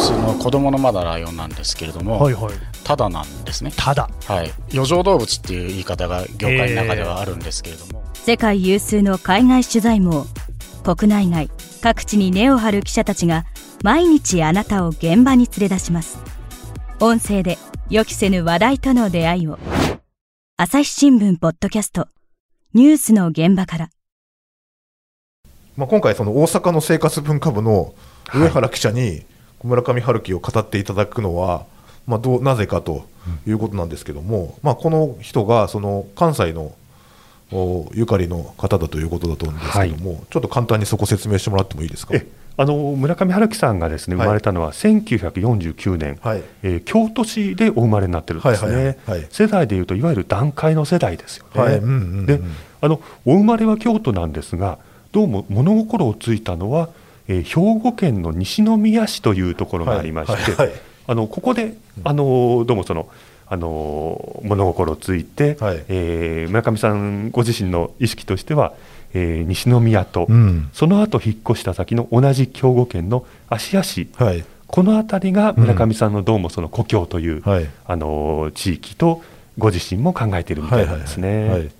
[0.00, 2.54] その子供のまだライオンなんですけれども、はいはい。
[2.82, 3.72] ただなんですね。
[3.76, 4.10] ただ。
[4.26, 4.50] はい。
[4.72, 10.26] 余剰動物っていう言い方が業界の中ではあるんですけれども、世界有数の海外取材網
[10.82, 11.50] 国内外
[11.82, 13.44] 各地に根を張る記者たちが
[13.82, 16.18] 毎日あなたを現場に連れ出します
[17.00, 17.58] 音声で
[17.94, 19.56] 予期せぬ話題との出会いを。
[20.56, 22.08] 朝日新聞ポッドキャスト。
[22.72, 23.90] ニュースの現場から。
[25.76, 27.94] まあ、今回、その大阪の生活文化部の
[28.34, 29.22] 上原記者に
[29.62, 31.66] 村上春樹を語っていただくのは、
[32.08, 33.06] まあ、どうなぜかと
[33.46, 36.74] いうことなんですけども、まあ、この人がその関西の
[37.52, 42.14] おゆかりの方だということだと思うんですけども、ちょっと簡単にそこ説明してもらってもいいですか？
[42.58, 44.26] えあの村上春樹さんがですねはい。
[44.26, 46.42] 生まれたのは1949年、はい。
[46.62, 49.26] えー京都市でお生まれになってるんですね、はいはいはい。
[49.30, 51.60] 世代でいうといわゆる団塊の世代ですよね。
[51.60, 52.26] はいうんうんうん。
[52.26, 52.40] で
[52.80, 54.78] あのお生まれは京都なんですが
[55.12, 56.88] どうも物心をついたのは、
[57.28, 63.08] えー兵庫県の西宮市というところがありまして、はいはいあのここであのどうもその
[63.46, 65.84] あの物心をついて、はい。
[65.88, 68.72] えー村上さんご自身の意識としては、
[69.14, 70.68] えー西宮と、うん。
[70.72, 74.44] その後引っ越した先の同じ兵庫県の芦屋市、はい。
[74.66, 77.70] この辺りが村上さんのどうもその故郷という、はい。
[77.86, 79.22] あの地域と
[79.56, 81.48] ご自身も考えているみたいなんですね。
[81.48, 81.70] はい。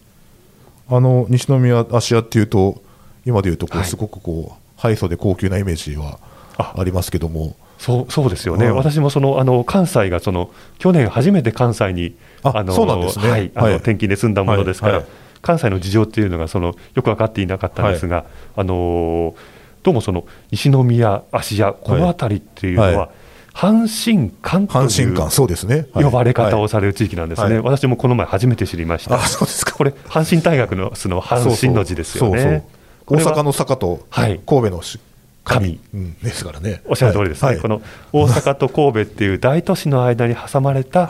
[0.88, 2.80] あの西宮芦屋っていうと
[3.26, 3.86] 今でいうとこうはい。
[3.86, 6.18] すごくこうハイソで高級なイメージは
[6.56, 6.74] あ。
[6.78, 8.76] ありますけども、そうそうですよね、うん。
[8.76, 13.28] 私もそのあの関西がその去年初めて関西にあのそうなんですね。
[13.28, 13.74] はい、あのはい。
[13.78, 18.24] 転勤で住んだものですから、はいはい関西の事情っていうのがそのよく分かっていなかったんですが、
[18.56, 19.34] あの
[19.82, 23.08] どうもその西宮、芦屋、この辺りっていうのは、はい。
[23.52, 25.86] 阪神館という阪神館、そうですね。
[25.92, 27.62] はい呼ばれ方はいをされる地域なんですね、はい。
[27.62, 29.16] 私もこの前初めて知りました。
[29.16, 29.74] あ、そうですか。
[29.74, 32.66] これ、阪神大学のその阪神の字ですよね。
[33.06, 34.40] 大阪の坂とはい。
[34.46, 34.98] 神戸のし
[35.44, 35.78] 神。
[35.92, 36.80] うん、ですからね。
[36.86, 37.60] おっしゃる通りですね、はい。
[37.60, 41.08] この大阪と神戸っていう大都市の間に挟まれた、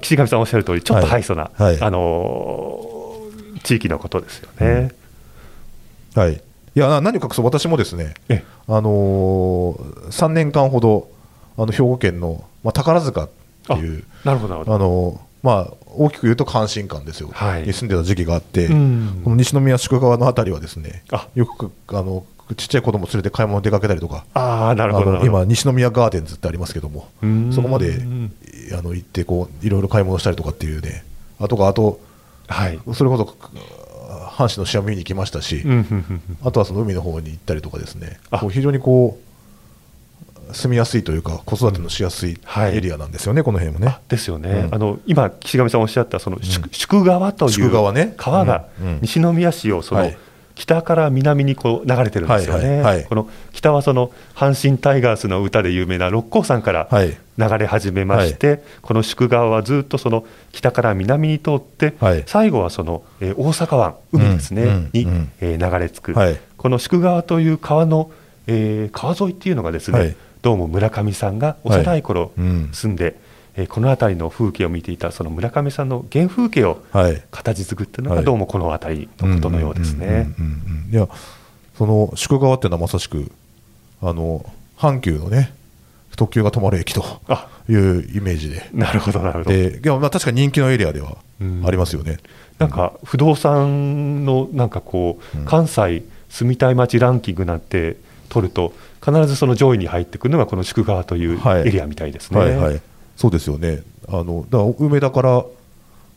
[0.00, 1.64] 岸上さんおっしゃる通り、ちょっと敗訴な、はい。
[1.64, 2.99] はいあの
[3.62, 4.92] 地域のことですよね。
[6.14, 6.38] はい、い
[6.74, 11.08] やな何を隠そう私もですね、えあのー、3年間ほど
[11.56, 13.28] あの兵庫県の、まあ、宝塚っ
[13.66, 14.74] ていうなるほど、なるほど。
[14.74, 17.62] あのーまあ、大きく言うと関心館ですよ、はい。
[17.62, 19.20] に住んでた時期があって、うん。
[19.24, 21.28] この西宮宿川のあたりはですねあ。
[21.34, 25.24] よくあのちっちゃい子供連れて買い物出かけたりとかああ、なるほど。
[25.24, 27.52] 今、西宮ガーデンズってありますけどもうーん。
[27.52, 28.02] そこまで
[28.76, 31.04] あの行ってこういろいろ買い物したりとかっていうね。
[31.38, 32.00] あとかあと
[32.50, 32.78] はい。
[32.94, 33.36] それこそ
[34.28, 35.64] 阪神の試合も見に行きましたし、
[36.42, 38.18] あとはその海の方に行ったりとかですね。
[38.30, 38.38] あ。
[38.38, 39.18] こう非常にこ
[40.50, 42.76] う住みやすいというか子育てのしやすいはい。
[42.76, 43.88] エリアなんですよね、この辺もね。
[43.88, 44.00] あ。
[44.08, 44.74] ですよね、うん。
[44.74, 48.14] あの今、岸上さんおっしゃったその宿,、宿川という宿川ね。
[48.16, 48.66] 川が
[49.00, 50.18] 西宮市をその、はい
[50.60, 53.04] 北から南にこう流れてるんですよね、はいはいはい。
[53.06, 57.16] この北はその阪神タイガースの歌で有名な六甲山からはい。
[57.38, 62.24] 流れ始めまして、この宿川はずっとその北から南に通って、はい。
[62.26, 65.32] 最後はその、えー大阪湾、海ですね、うんうんに、うん。
[65.40, 66.38] えー流れ着く、はい。
[66.58, 68.10] この宿川という川の、
[68.46, 70.14] えー川沿いっていうのがですね、はい。
[70.42, 72.68] どうも村上さんが幼い頃、うん。
[72.74, 73.18] 住んで、
[73.56, 77.22] えーこの辺りの風景を見ていたその村上さんの原風景をはい。
[77.30, 78.18] 形作っているのはい。
[78.20, 80.06] がどうもこの辺りのことのようですね。
[80.06, 80.94] うんうんうんうん。
[80.94, 81.08] いや
[81.76, 83.30] その宿川っていうのはまさしく
[84.02, 84.44] あの
[84.78, 85.52] 阪急のね
[86.16, 87.48] 特急が止まる駅とあ。
[87.68, 88.68] いうイメージで。
[88.72, 89.50] なるほどなるほど。
[89.50, 91.62] でいやまあ確かに人気のエリアではうん。
[91.66, 92.18] ありますよね。
[92.58, 95.44] なんか不動産のなんかこう、うん。
[95.44, 97.96] 関西住みたい街ランキングなんて
[98.28, 98.72] 取ると
[99.04, 101.68] 必ずその上位に入ってくるのがこの宿川というはい。
[101.68, 102.38] エリアみたいですね。
[102.40, 102.82] はいはい、
[103.20, 105.44] そうですよね、あのだから梅田から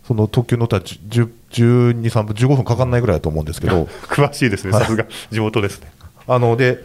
[0.08, 4.72] その特急乗ったら10 12、3分、15分かかんないぐらいだと思うんですけど、 詳しいですね。
[4.72, 4.84] はい。
[4.84, 5.06] さすが。
[5.30, 5.92] 地元ですね。
[6.26, 6.82] あので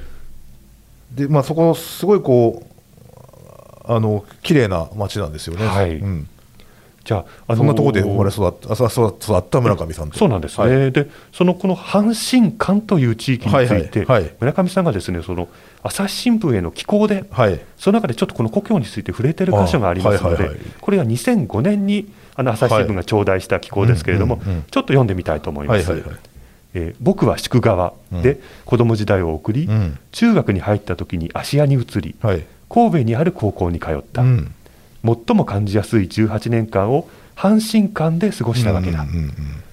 [1.12, 5.94] で、まあ、そこ、すごいこう、あの綺麗な街なんですよね、はい。
[5.94, 6.28] うん。
[7.04, 10.18] じゃあ、あそんなところで生まれ育った、あそうそう育った村上さんと。
[10.18, 10.92] そうなんですね、はい。
[10.92, 14.22] でそのこの阪神館という地域について、はいはい。
[14.22, 14.34] はい。
[14.40, 15.48] 村上さんがですねその
[15.82, 17.60] 朝日新聞への寄稿で、はい。
[17.76, 20.66] その中でちょっとこの故郷について触れてる箇所がありますので、あはいはいはい。
[20.80, 24.44] これは2005年にあの朝日新聞が頂戴した寄稿ですけれども、はい。
[24.44, 24.56] うんうん。
[24.58, 25.90] うんちょっと読んでみたいと思います。
[25.90, 26.18] はいはいはい。
[26.74, 29.98] えー僕は宿川で子供時代を送り、うん。
[30.12, 32.44] 中学に入った時に芦屋に移り、はい。
[32.68, 34.54] 神戸にある高校に通った、うん。
[35.04, 39.32] 最も感じやすい18年間を阪神館で過ごしたわけだ、うんうん。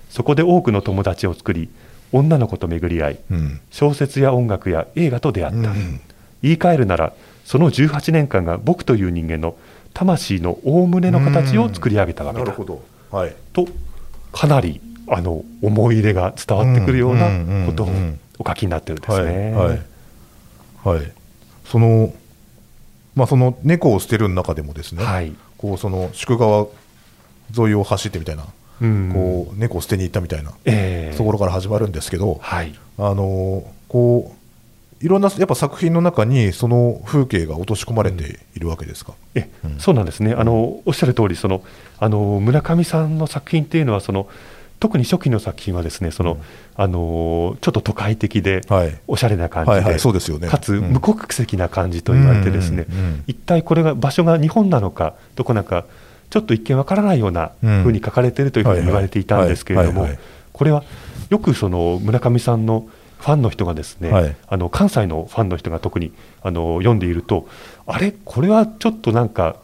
[0.10, 1.68] そこで多くの友達を作り
[2.12, 3.38] 女の子と巡り合いうん。
[3.38, 6.02] うん小説や音楽や映画と出会った、うん
[6.42, 7.14] 言い換えるなら
[7.44, 9.56] その18年間が僕という人間の
[9.96, 12.54] 魂の大胸の形を作り上げたわけだ。
[13.12, 13.68] はい、と
[14.32, 17.90] かなりあの思い入れが伝わってくるようなことを
[18.38, 19.54] お書きになってるんですね。
[19.54, 19.68] はい。
[19.70, 19.80] はい。
[20.84, 21.12] はい、
[21.66, 22.14] その
[23.16, 25.34] まあその猫を捨てるの中でもですね、はい。
[25.58, 26.68] こうその宿川
[27.58, 31.18] 沿いを走ってみたいな、うんこう猫を捨てに行ったみたいな、ええ。
[31.18, 32.74] ところから始まるんですけど、はい。
[32.98, 34.34] あのこ
[35.02, 39.14] ういろんなやっぱ作品の中にその風景が落とし込まれているわけですか？
[39.36, 39.80] えうん。
[39.80, 41.64] そうなんですね、あのおっしゃる通りその
[42.00, 44.28] あの村上さんの作品っていうのはその、
[44.80, 46.42] 特に初期の作品はですねその、うん。
[46.76, 48.98] あのちょっと都会的で、はい。
[49.08, 50.48] おしゃれな感じで、はいですよね。
[50.48, 50.92] かつうん。
[50.92, 53.24] 無国籍な感じと言われて、ですね、うんうんうん。
[53.28, 55.86] 一体これが場所が日本なのか、どこなのか、
[56.36, 57.84] ちょっと一見わからないようなうん。
[57.84, 60.06] ふうに書かれているというふうに言われていたんですけれども
[60.52, 60.84] これは
[61.30, 64.36] よくその村上さんのファンの人がですね、はい。
[64.50, 66.12] あの関西のファンの人が特に
[66.44, 67.48] あの読んでいると、
[67.88, 69.56] あれ、これはちょっとなんか、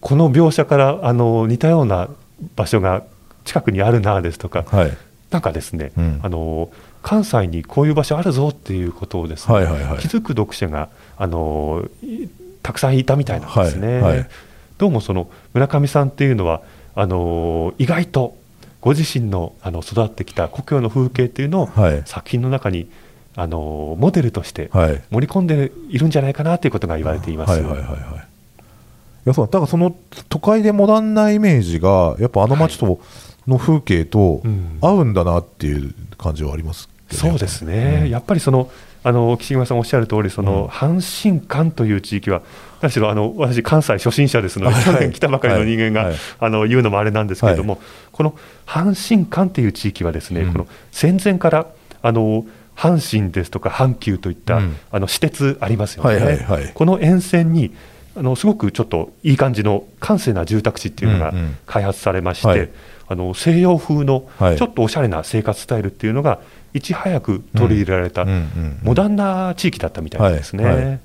[0.00, 2.08] この描写からあの似たような
[2.56, 3.04] 場所が
[3.44, 4.96] 近くにあるなですとか、はい。
[5.30, 6.20] なんかですね、うん。
[6.22, 6.70] あの
[7.02, 9.54] 関西にこういう場所あるぞっていうことをですね、
[10.00, 12.28] 気づく読者があのい
[12.62, 14.00] たくさんいたみたいなんですね。
[14.00, 14.30] はいはい
[14.78, 16.62] どうもその村上さんっていうのは
[16.94, 18.36] あの意外と
[18.80, 22.02] ご自身のあの育ってきた故郷の風景っていうのを、はい。
[22.04, 22.86] 作品の中に
[23.34, 25.02] あのモデルとしてはい。
[25.10, 27.52] 盛り込んでいるんじゃないかなということが言われています。
[27.52, 27.96] はいはいはいはい。
[27.96, 29.96] いやそうだからその
[30.28, 33.00] 都会でモダンなイメージがやっぱあの街と
[33.46, 34.78] の風景とうん。
[34.82, 38.10] 合うんだなっていう感じはありますけどそうですね、うん。
[38.10, 38.70] やっぱりその
[39.06, 40.68] あの岸島さんおっしゃる通り、そのうん。
[40.68, 42.40] 阪神間という地域は、
[42.80, 44.84] 何しろあの私、関西初心者ですので、はい。
[44.84, 47.80] 去年来たばかりの人間が、あの言うのもあれなんですけれども、
[48.12, 48.34] この
[48.66, 50.52] 阪神間という地域は、ですね、うん。
[50.52, 51.66] この戦前から
[52.00, 54.76] あの阪神ですとか阪急といった、うん。
[54.90, 57.74] あの私鉄ありますよね、この沿線に
[58.16, 61.34] あのすごくちょっといい感じの閑静な住宅地っていうのが
[61.66, 62.70] 開発されまして、はい
[63.08, 64.56] あの西洋風のはい。
[64.56, 66.40] ちょっとおしゃれな生活スタイルっていうのが、
[66.72, 70.64] いち早く取り入れられた、うんうんうんモダンな地域だったみたいですね。
[70.64, 70.84] はいはい。
[70.84, 71.00] だか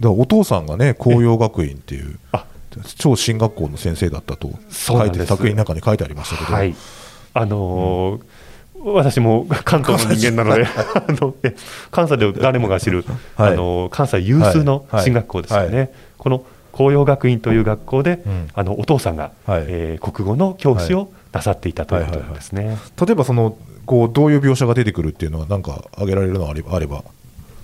[0.00, 2.44] らお父さんがね紅葉学院っていうあ。
[2.96, 6.74] 超進学校の先生だったと書いて作品の中に書いてありましたけど、はい、
[7.34, 8.22] あのー
[8.84, 11.54] 私も関東の人間なので、 あのえ
[11.92, 13.04] 関西で誰もが知る、
[13.36, 13.52] はい。
[13.52, 15.04] あのー関西有数のはい。
[15.04, 15.88] 進学校ですよね、は
[16.18, 18.48] この紅葉学院という学校で、ん。
[18.52, 19.64] あのお父さんが、はい。
[19.68, 22.78] えー国語の教師をなさっていたということなんですね。
[23.00, 27.04] 例えばそのこうどういう描写が出てくるっていうのは何か挙げられるのがあればあれば。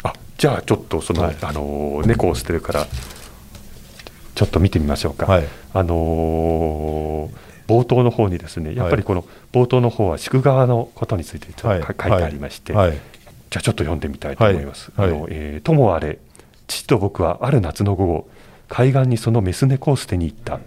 [0.02, 1.36] あじゃあちょっとその、はい。
[1.42, 2.86] あのー猫を捨てるから
[4.34, 5.48] ちょっと見てみましょうか、はい。
[5.74, 12.92] あのー冒頭の方にですねやっぱりこの冒頭の方は宿川のことについてちょっとか書いてありまして、はい。
[12.92, 14.90] じゃあちょっと読んでみたいと思います。
[14.96, 15.08] はい。
[15.08, 16.18] あのえーともあれ
[16.66, 18.28] 父と僕はある夏の午後
[18.68, 20.60] 海岸にそのメス猫を捨てに行った。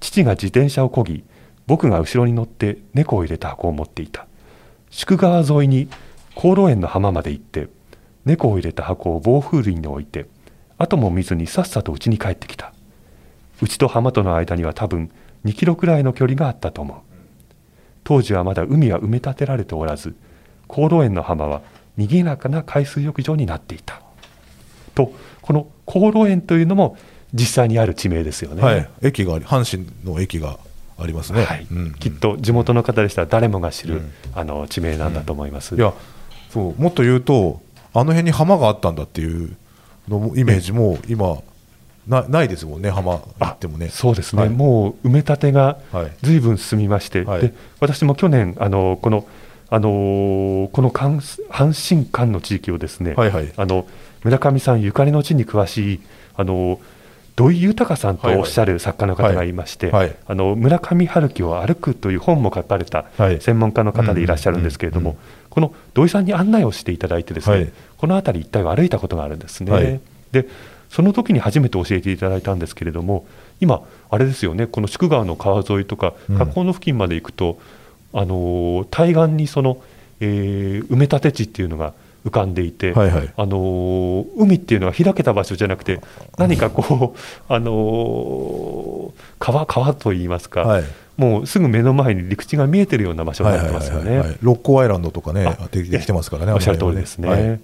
[0.00, 1.22] 父が自転車を漕ぎ
[1.66, 4.26] 僕が後ろに乗って猫を入れた箱を持っていた。
[4.90, 5.88] 宿川沿いに
[6.34, 7.68] 香炉園の浜まで行って
[8.24, 10.26] 猫を入れた箱を暴風林に置いて
[10.78, 12.72] 後も見ずにさっさと家に帰ってきた。
[13.60, 15.10] うちと浜との間には多分
[15.44, 16.96] 2キロくらいの距離があったと思う。
[18.04, 20.16] 当時はまだ海は埋め立てられておらず
[20.68, 21.62] 香炉園の浜は
[21.96, 24.02] 賑やかな海水浴場になっていた。
[24.94, 26.96] とこの香炉園というのも
[27.32, 30.58] 実際にある地名ですよね、はい、駅があり阪神の駅が
[31.02, 31.66] ありますね、はい。
[31.70, 31.94] うん。
[31.94, 34.12] きっと地元の方でしたら誰もが知る、うん。
[34.34, 35.92] あの地名なんだと思います、いや
[36.50, 37.60] そうもっと言うと
[37.94, 39.56] あの辺に浜があったんだっていう
[40.08, 41.38] のもイメージも今
[42.06, 43.88] なないですもんね浜行ってもね。
[43.88, 44.50] そうですね、はい。
[44.50, 46.12] もう埋め立てがはい。
[46.22, 47.42] ずいぶん進みまして、はい。
[47.42, 49.26] で私も去年あのこの
[49.70, 51.18] あのこの関
[51.50, 53.52] 阪神間の地域をですね、はいはい。
[53.56, 53.86] あの
[54.24, 56.00] 村上さんゆかりの地に詳しい
[56.36, 56.80] あの
[57.34, 60.16] 土井豊さんとおっしゃる作家の方がいまして、はいはい。
[60.26, 63.40] あの村上春樹を歩くという本も書かれたはい。
[63.40, 67.72] 専門家の方でいらっしゃるんですけれども、うんうんこの土井さんに案内をしていただいてですね、はい。
[67.98, 69.70] この辺り一帯を歩いたことがあるんですね。
[69.70, 70.00] はい
[70.32, 70.48] で
[70.88, 73.26] その時に初めて教えていただいたんですけれども
[73.60, 76.38] 今あれですよねこの宿川の川沿いとかうん。
[76.38, 77.58] 河口の付近まで行くと、
[78.14, 79.82] あのー対岸にその、
[80.20, 81.92] えー埋め立て地っていうのが
[82.24, 83.32] 浮かんでいて、はいはい。
[83.36, 86.00] あのー海っていうのは開けた場所じゃなくて
[86.38, 90.84] 何かこう、あのー川川といいますか、はい。
[91.16, 94.18] もうすぐ目の前に陸地が見えてるような場所になってますよね。
[94.20, 97.28] はい六甲アイランドとかねできてますからねおっしゃる通りですね。
[97.28, 97.60] はい。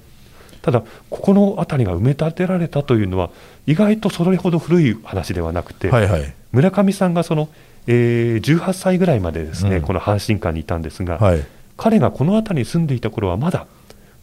[0.61, 3.31] ただ、ここの辺りが埋め立てられたというのは、
[3.67, 6.35] 意外とそれほど古い話ではなくて、はいはい。
[6.53, 7.49] 村上さんがその、
[7.87, 9.83] えー18歳ぐらいまでですね、うん。
[9.83, 11.47] この阪神館にいたんですが、はい。
[11.77, 13.67] 彼がこの辺りに住んでいた頃は、まだ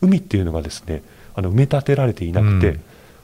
[0.02, 1.04] 海っていうのがですね
[1.34, 2.82] あの埋め立てられていなくて、うん。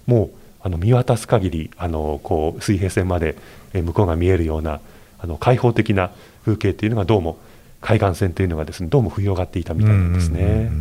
[0.08, 0.30] もう
[0.64, 3.36] あの見渡す限りあのこう水平線まで、
[3.74, 4.80] えー向こうが見えるような
[5.20, 6.12] あの開放的な
[6.44, 7.38] 風景っていうのがどうも
[7.80, 10.72] 海岸線というのがですねどうも広がっていたみたいなんですね。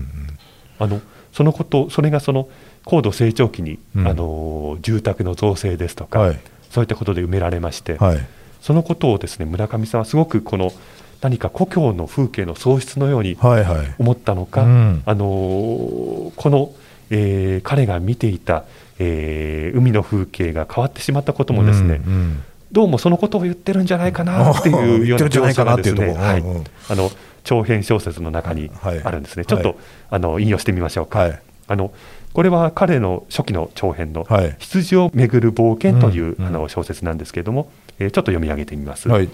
[0.78, 1.00] あの
[1.32, 2.48] そのこと、それがその
[2.84, 4.08] 高度成長期に、うん。
[4.08, 6.40] あの住宅の造成ですとか、はい。
[6.70, 8.26] そういったことで埋められまして、はい。
[8.60, 10.72] そのことをですね村上さんはすごくこの
[11.20, 13.94] 何か故郷の風景の喪失のようにはいはい。
[13.98, 15.02] 思ったのか、うん。
[15.04, 16.72] あのこの、
[17.10, 18.64] えー彼が見ていた、
[18.98, 26.66] えー海の風景が変わってしまったこともですね、うんうんどうもそのことを言ってるんじゃないかなっていうような言ってるんじゃないかなっていうとこ描写がですねはい。
[26.90, 27.10] あの
[27.42, 29.02] 長編小説の中にはい。
[29.02, 29.78] あるんですね、ちょっと、はい。
[30.10, 31.18] あの引用してみましょうか。
[31.18, 31.42] はい。
[31.66, 31.92] あの
[32.32, 39.08] これは彼の初期の長編のはい「羊をめぐる冒険」という、あの小説なんですけれども、えーちょっと読み上げてみます。
[39.08, 39.28] はい。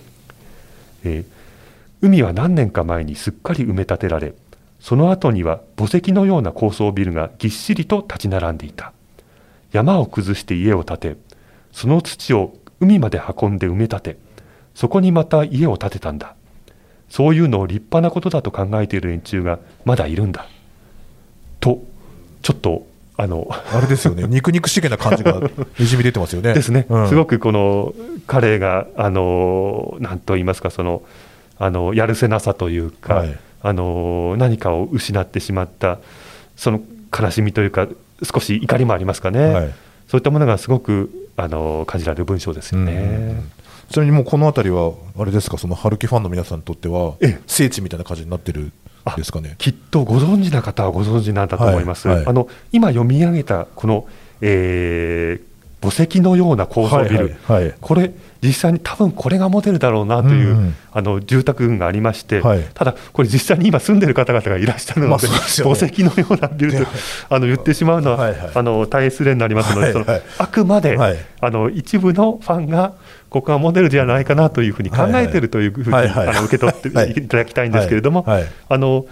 [1.05, 1.25] えー
[2.03, 4.35] 海は何年か前にすっかり埋め立てられ
[4.81, 8.93] その後には墓石のような高層ビルがぎっしりと立ち並んでいた。
[9.73, 11.17] 山を崩して家を建て
[11.73, 14.17] その土を海まで運んで埋め立て
[14.75, 16.35] そこにまた家を建てたんだ。
[17.09, 20.47] そういうのを立派なことだと考えている連中がまだいるんだ。
[21.61, 21.83] と
[22.43, 24.25] ちょっとあのあれですよね。
[24.29, 25.41] 肉肉しげな感じが
[25.79, 26.53] にじみ出てますよね。
[26.53, 27.09] ですね、うん。
[27.09, 27.95] すごくこの
[28.27, 31.03] 彼があのなんと言いますかその
[31.59, 33.39] あのやるせなさというか、はい。
[33.63, 35.99] あの何かを失ってしまった
[36.57, 36.81] その
[37.19, 37.89] 悲しみというか
[38.23, 39.75] 少し怒りもありますかね、はい。
[40.07, 42.93] そういったものがすごくあの感じられる文章ですよね。
[42.93, 42.97] う
[43.33, 43.51] ん。
[43.91, 45.59] ちなみにもうこの辺りはあれですか？
[45.59, 47.41] その春樹ファンの皆さんにとってはええ。
[47.47, 48.73] 聖地みたいな感じになってるん
[49.17, 49.57] ですかね？
[49.59, 52.07] きっとご存知な方はご存知なんだと思います。
[52.07, 52.17] はい。
[52.19, 52.27] はい。
[52.27, 54.07] あの今読み上げたこの、
[54.43, 55.56] えー
[55.91, 57.75] 墓石のような高層ビル、はいはいはい。
[57.81, 58.13] これ
[58.43, 60.75] 実際に多分これがモデルだろうなという、うんうん。
[60.93, 62.63] あの住宅群がありまして、はい。
[62.75, 65.35] ただこれ実際に今住んでる方々がいらっしゃるので、まあでね。
[65.65, 66.87] 墓石のようなビルと
[67.29, 68.51] あの言ってしまうのは、はいはい。
[68.55, 70.07] あの大変失礼になりますので、その
[70.39, 71.17] あくまで、はい。
[71.41, 72.95] あの一部のファンが
[73.31, 77.29] ここがモデルじゃないかなというふうに考えているというふうに、あの受け取ってはいい。
[77.29, 79.07] ただきたいんですけれども、あの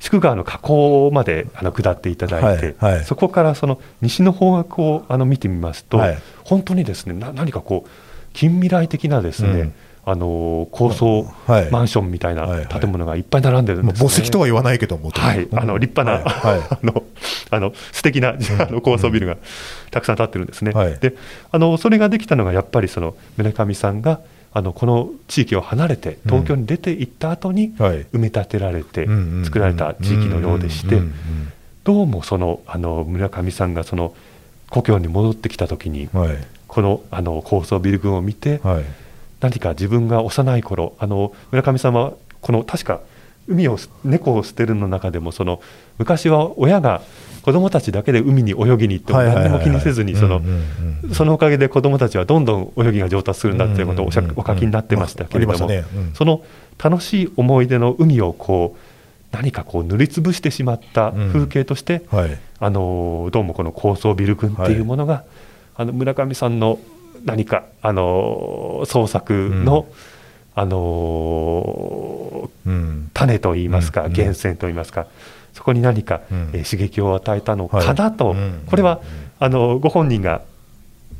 [0.00, 3.04] 宿川の河口まであの下っていただいて、はいはい。
[3.04, 6.18] そこからその西の方角をあの見てみますと、はい。
[6.44, 7.90] 本当にですねな何かこう
[8.32, 9.74] 近未来的なですね、うん。
[10.06, 11.70] あの高層はい。
[11.70, 16.58] マンションみたいない建物がいっぱい並んでるんまあです、ね墓石とは言わないけども、はい、あの立派な、はい。
[16.58, 16.68] はい。
[16.70, 17.04] あの
[17.50, 19.36] あの素敵な あの高層ビルが
[19.90, 20.72] たくさん建ってるんですね。
[20.72, 20.98] はい。
[20.98, 21.14] で
[21.52, 24.20] あのそれができたのがやっぱりその村上さんが
[24.52, 28.06] あのこの地域を離れて東京に出て行った後にはい。
[28.12, 29.06] 埋め立てられて
[29.44, 31.00] 作られた地域のようでして
[31.84, 34.14] どうもそのあの村上さんがその
[34.68, 36.08] 故郷に戻ってきた時に
[36.68, 38.84] このあの高層ビル群を見てはい。
[39.40, 43.00] 何か自分が幼い頃あの村上さんはこの確か
[43.48, 45.62] 海を猫を捨てるの中でもその
[45.98, 47.00] 昔は親が
[47.42, 50.42] 子供たちだけで海に泳ぎに行っても何でも気にせずにその
[51.12, 54.22] そのおかげで子供たちはどんどん泳ぎが上達するんだということをお書
[54.56, 55.68] きになってましたけれども
[56.14, 56.42] その
[56.82, 58.90] 楽しい思い出の海をこう
[59.32, 62.38] 何かこう塗りつぶしてしまった風景としてはい。
[62.62, 65.24] あのどうもこの高層ビル群っていうものが、
[65.74, 66.78] あの村上さんの
[67.24, 69.86] 何かあの創作の、
[70.54, 73.10] あのうん。
[73.14, 74.12] 種といいますか、うん。
[74.12, 75.06] 源泉といいますか、
[75.52, 76.50] そこに何か、うん。
[76.52, 78.62] えー刺激を与えたのかなと、はいうん。
[78.66, 79.00] これは
[79.38, 80.42] あのご本人が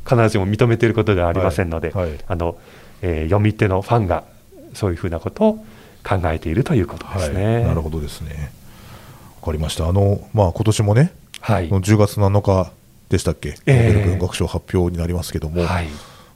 [0.05, 2.09] 必ずしも認めていることではありませんので、はい。
[2.09, 2.57] はいあの
[3.01, 4.23] えー読み手のファンが
[4.73, 5.65] そういうふうなことを
[6.03, 7.55] 考えているということですね。
[7.55, 8.51] はい、なるほどですね。
[9.41, 9.87] わかりました。
[9.87, 11.69] あのまあ今年もね、はい。
[11.69, 12.71] この10月7日
[13.09, 13.93] でしたっけ、えー。
[13.93, 15.87] ベル文学賞発表になりますけども、はい。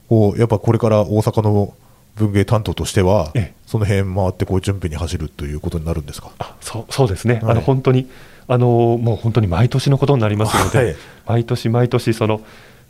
[0.10, 1.74] こうやっぱこれから大阪の
[2.16, 3.53] 文芸担当としては、ええ。
[3.66, 6.32] その辺回ってこう準備に走るということになるんですか？
[6.39, 7.51] あそうそうですね、はい。
[7.51, 8.09] あの本当に
[8.47, 8.68] あの
[9.01, 10.95] もう本当に毎年のことになりますので、はい。
[11.26, 12.41] 毎年毎年その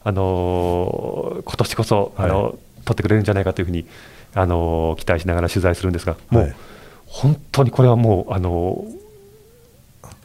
[0.03, 2.53] あの今年こそあの、はい
[2.86, 3.88] 取ってくれるんじゃないかというふうに
[4.36, 6.55] あの期待しながら取材するんですが、もう、はい。
[7.07, 8.86] 本当にこれはもうあの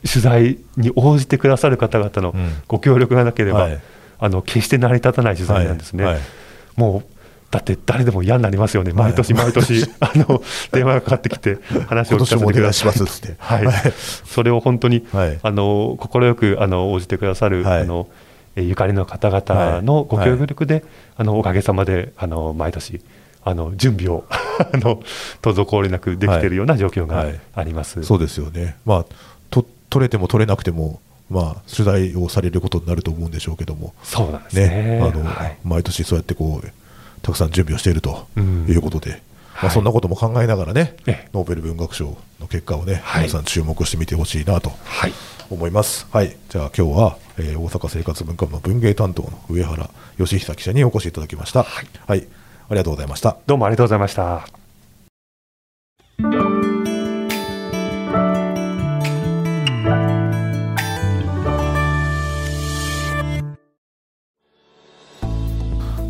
[0.07, 2.53] 取材に応じてくださる方々のうん。
[2.69, 3.81] ご協力がなければ、はい。
[4.19, 6.05] あの決して成り立たない取材なんですね。
[6.77, 7.05] もう
[7.51, 10.41] だって誰でも嫌になりますよね、毎年毎年、 あの
[10.71, 12.93] 電話がかかってきて、話を聞かせてください。
[12.93, 13.67] てはい。
[13.67, 13.93] はい、
[14.25, 15.39] それを本当に、はい。
[15.43, 17.81] あの快くあの応じてくださる、はい。
[17.83, 18.07] あの
[18.55, 20.85] えーゆかりの方々のご協力で、
[21.17, 23.01] あのおかげさまであの毎年
[23.45, 25.03] あの準備を あの
[25.43, 27.41] 滞りなくできているような状況がはい。
[27.57, 28.01] あります。
[28.05, 28.77] そうですよね。
[28.85, 29.07] まあ
[29.51, 31.01] と取れても取れなくても。
[31.31, 34.99] まあ、取材をされることになると思うんでしょうけども、そうなんですね。
[34.99, 35.01] ね。
[35.01, 35.57] あのはい。
[35.63, 36.67] 毎年そうやってこう
[37.23, 45.13] たくさん準備をしているとうんいうことで、まあ、はいそんなことも考えながらね、ええノーベル文学賞の結果をね、はい皆さん注目してみてほしいなとはい
[45.51, 46.07] 思います。
[46.13, 51.65] はい、じゃあ今日は、えー大阪生活文化部の文芸担当の上原義久記者にお越しいただきました。
[51.65, 53.37] はい、ありがとうございました。
[53.47, 54.60] どうもありがとうございました。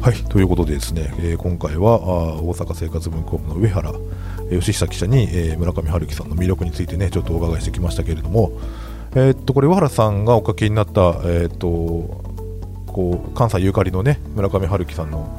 [0.01, 3.91] はい、ということでですね、えー今回は大阪生活文庫部の上原
[4.51, 8.51] えー義久記者に、えー村上春樹さんの魅力についてねちょっとお伺いしてきましたけれども、
[9.15, 10.93] えーっとこれ上原さんがお書きになった、
[11.25, 11.69] えーっと
[12.87, 15.39] こう関西ゆかりのね村上春樹さんの、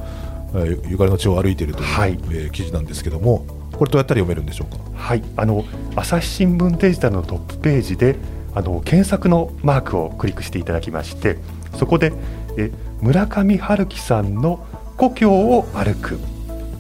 [0.54, 2.12] えーゆかりの地を歩いているという、はい。
[2.12, 4.78] えー記事なんですけどもこれどうやったら読めるんでしょうか？
[4.94, 8.16] はい、あの朝日新聞デジタルのトップページで
[8.54, 11.40] あの検索のマークをクリックしていただきまして
[11.74, 12.14] そこで
[12.58, 12.72] え
[13.02, 14.66] 村上春樹さんの
[14.98, 16.20] 故郷を歩く、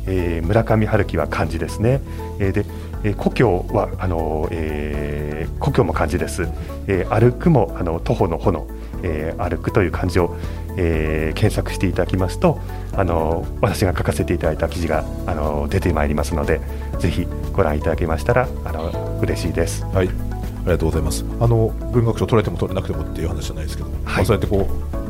[0.05, 2.01] えー村上春樹は漢字ですね、
[2.39, 2.65] えーで、
[3.03, 6.47] えー故郷はあの、えー故郷も漢字です、
[6.87, 8.67] えー歩くもあの徒歩の歩の、
[9.03, 10.35] えー歩くという漢字を、
[10.77, 12.59] えー検索していただきますと
[12.93, 16.61] あの私が書かせていただいた記事があの出てまいりますので
[16.99, 19.85] ぜひご覧いただけましたらあの嬉しいです。
[19.85, 20.09] はい。
[20.09, 21.25] ありがとうございます。
[21.39, 25.00] あの文学賞取れても取れなくてもっていう話じゃないですけど、まあそうやってこう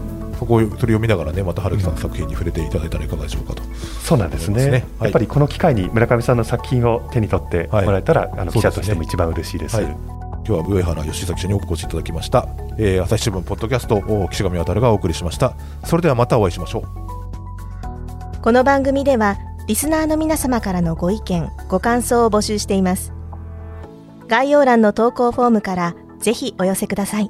[0.41, 3.61] そこを取り読みながらねまた春樹さんの作品に触れていただいたらいかがでしょうかと、
[4.03, 4.71] そうなんですね。
[4.71, 4.71] ね。
[4.71, 4.81] はい。
[5.03, 9.75] やっぱりこの機会に村上さんの作品を手に取ってもらえたら、あの記者としても一番嬉しいです。
[9.75, 9.85] はい。
[9.85, 12.47] 今日は上原義久記者にお越しいただきました、
[12.79, 15.53] えー朝日新聞ポッドキャストを岸上渉がお送りしました。
[15.85, 18.41] それではまたお会いしましょう。
[18.41, 19.37] この番組では
[19.67, 23.13] リスナーの皆様からのご意見ご感想を募集しています。
[24.27, 27.29] 概要欄の投稿フォームからぜひお寄せください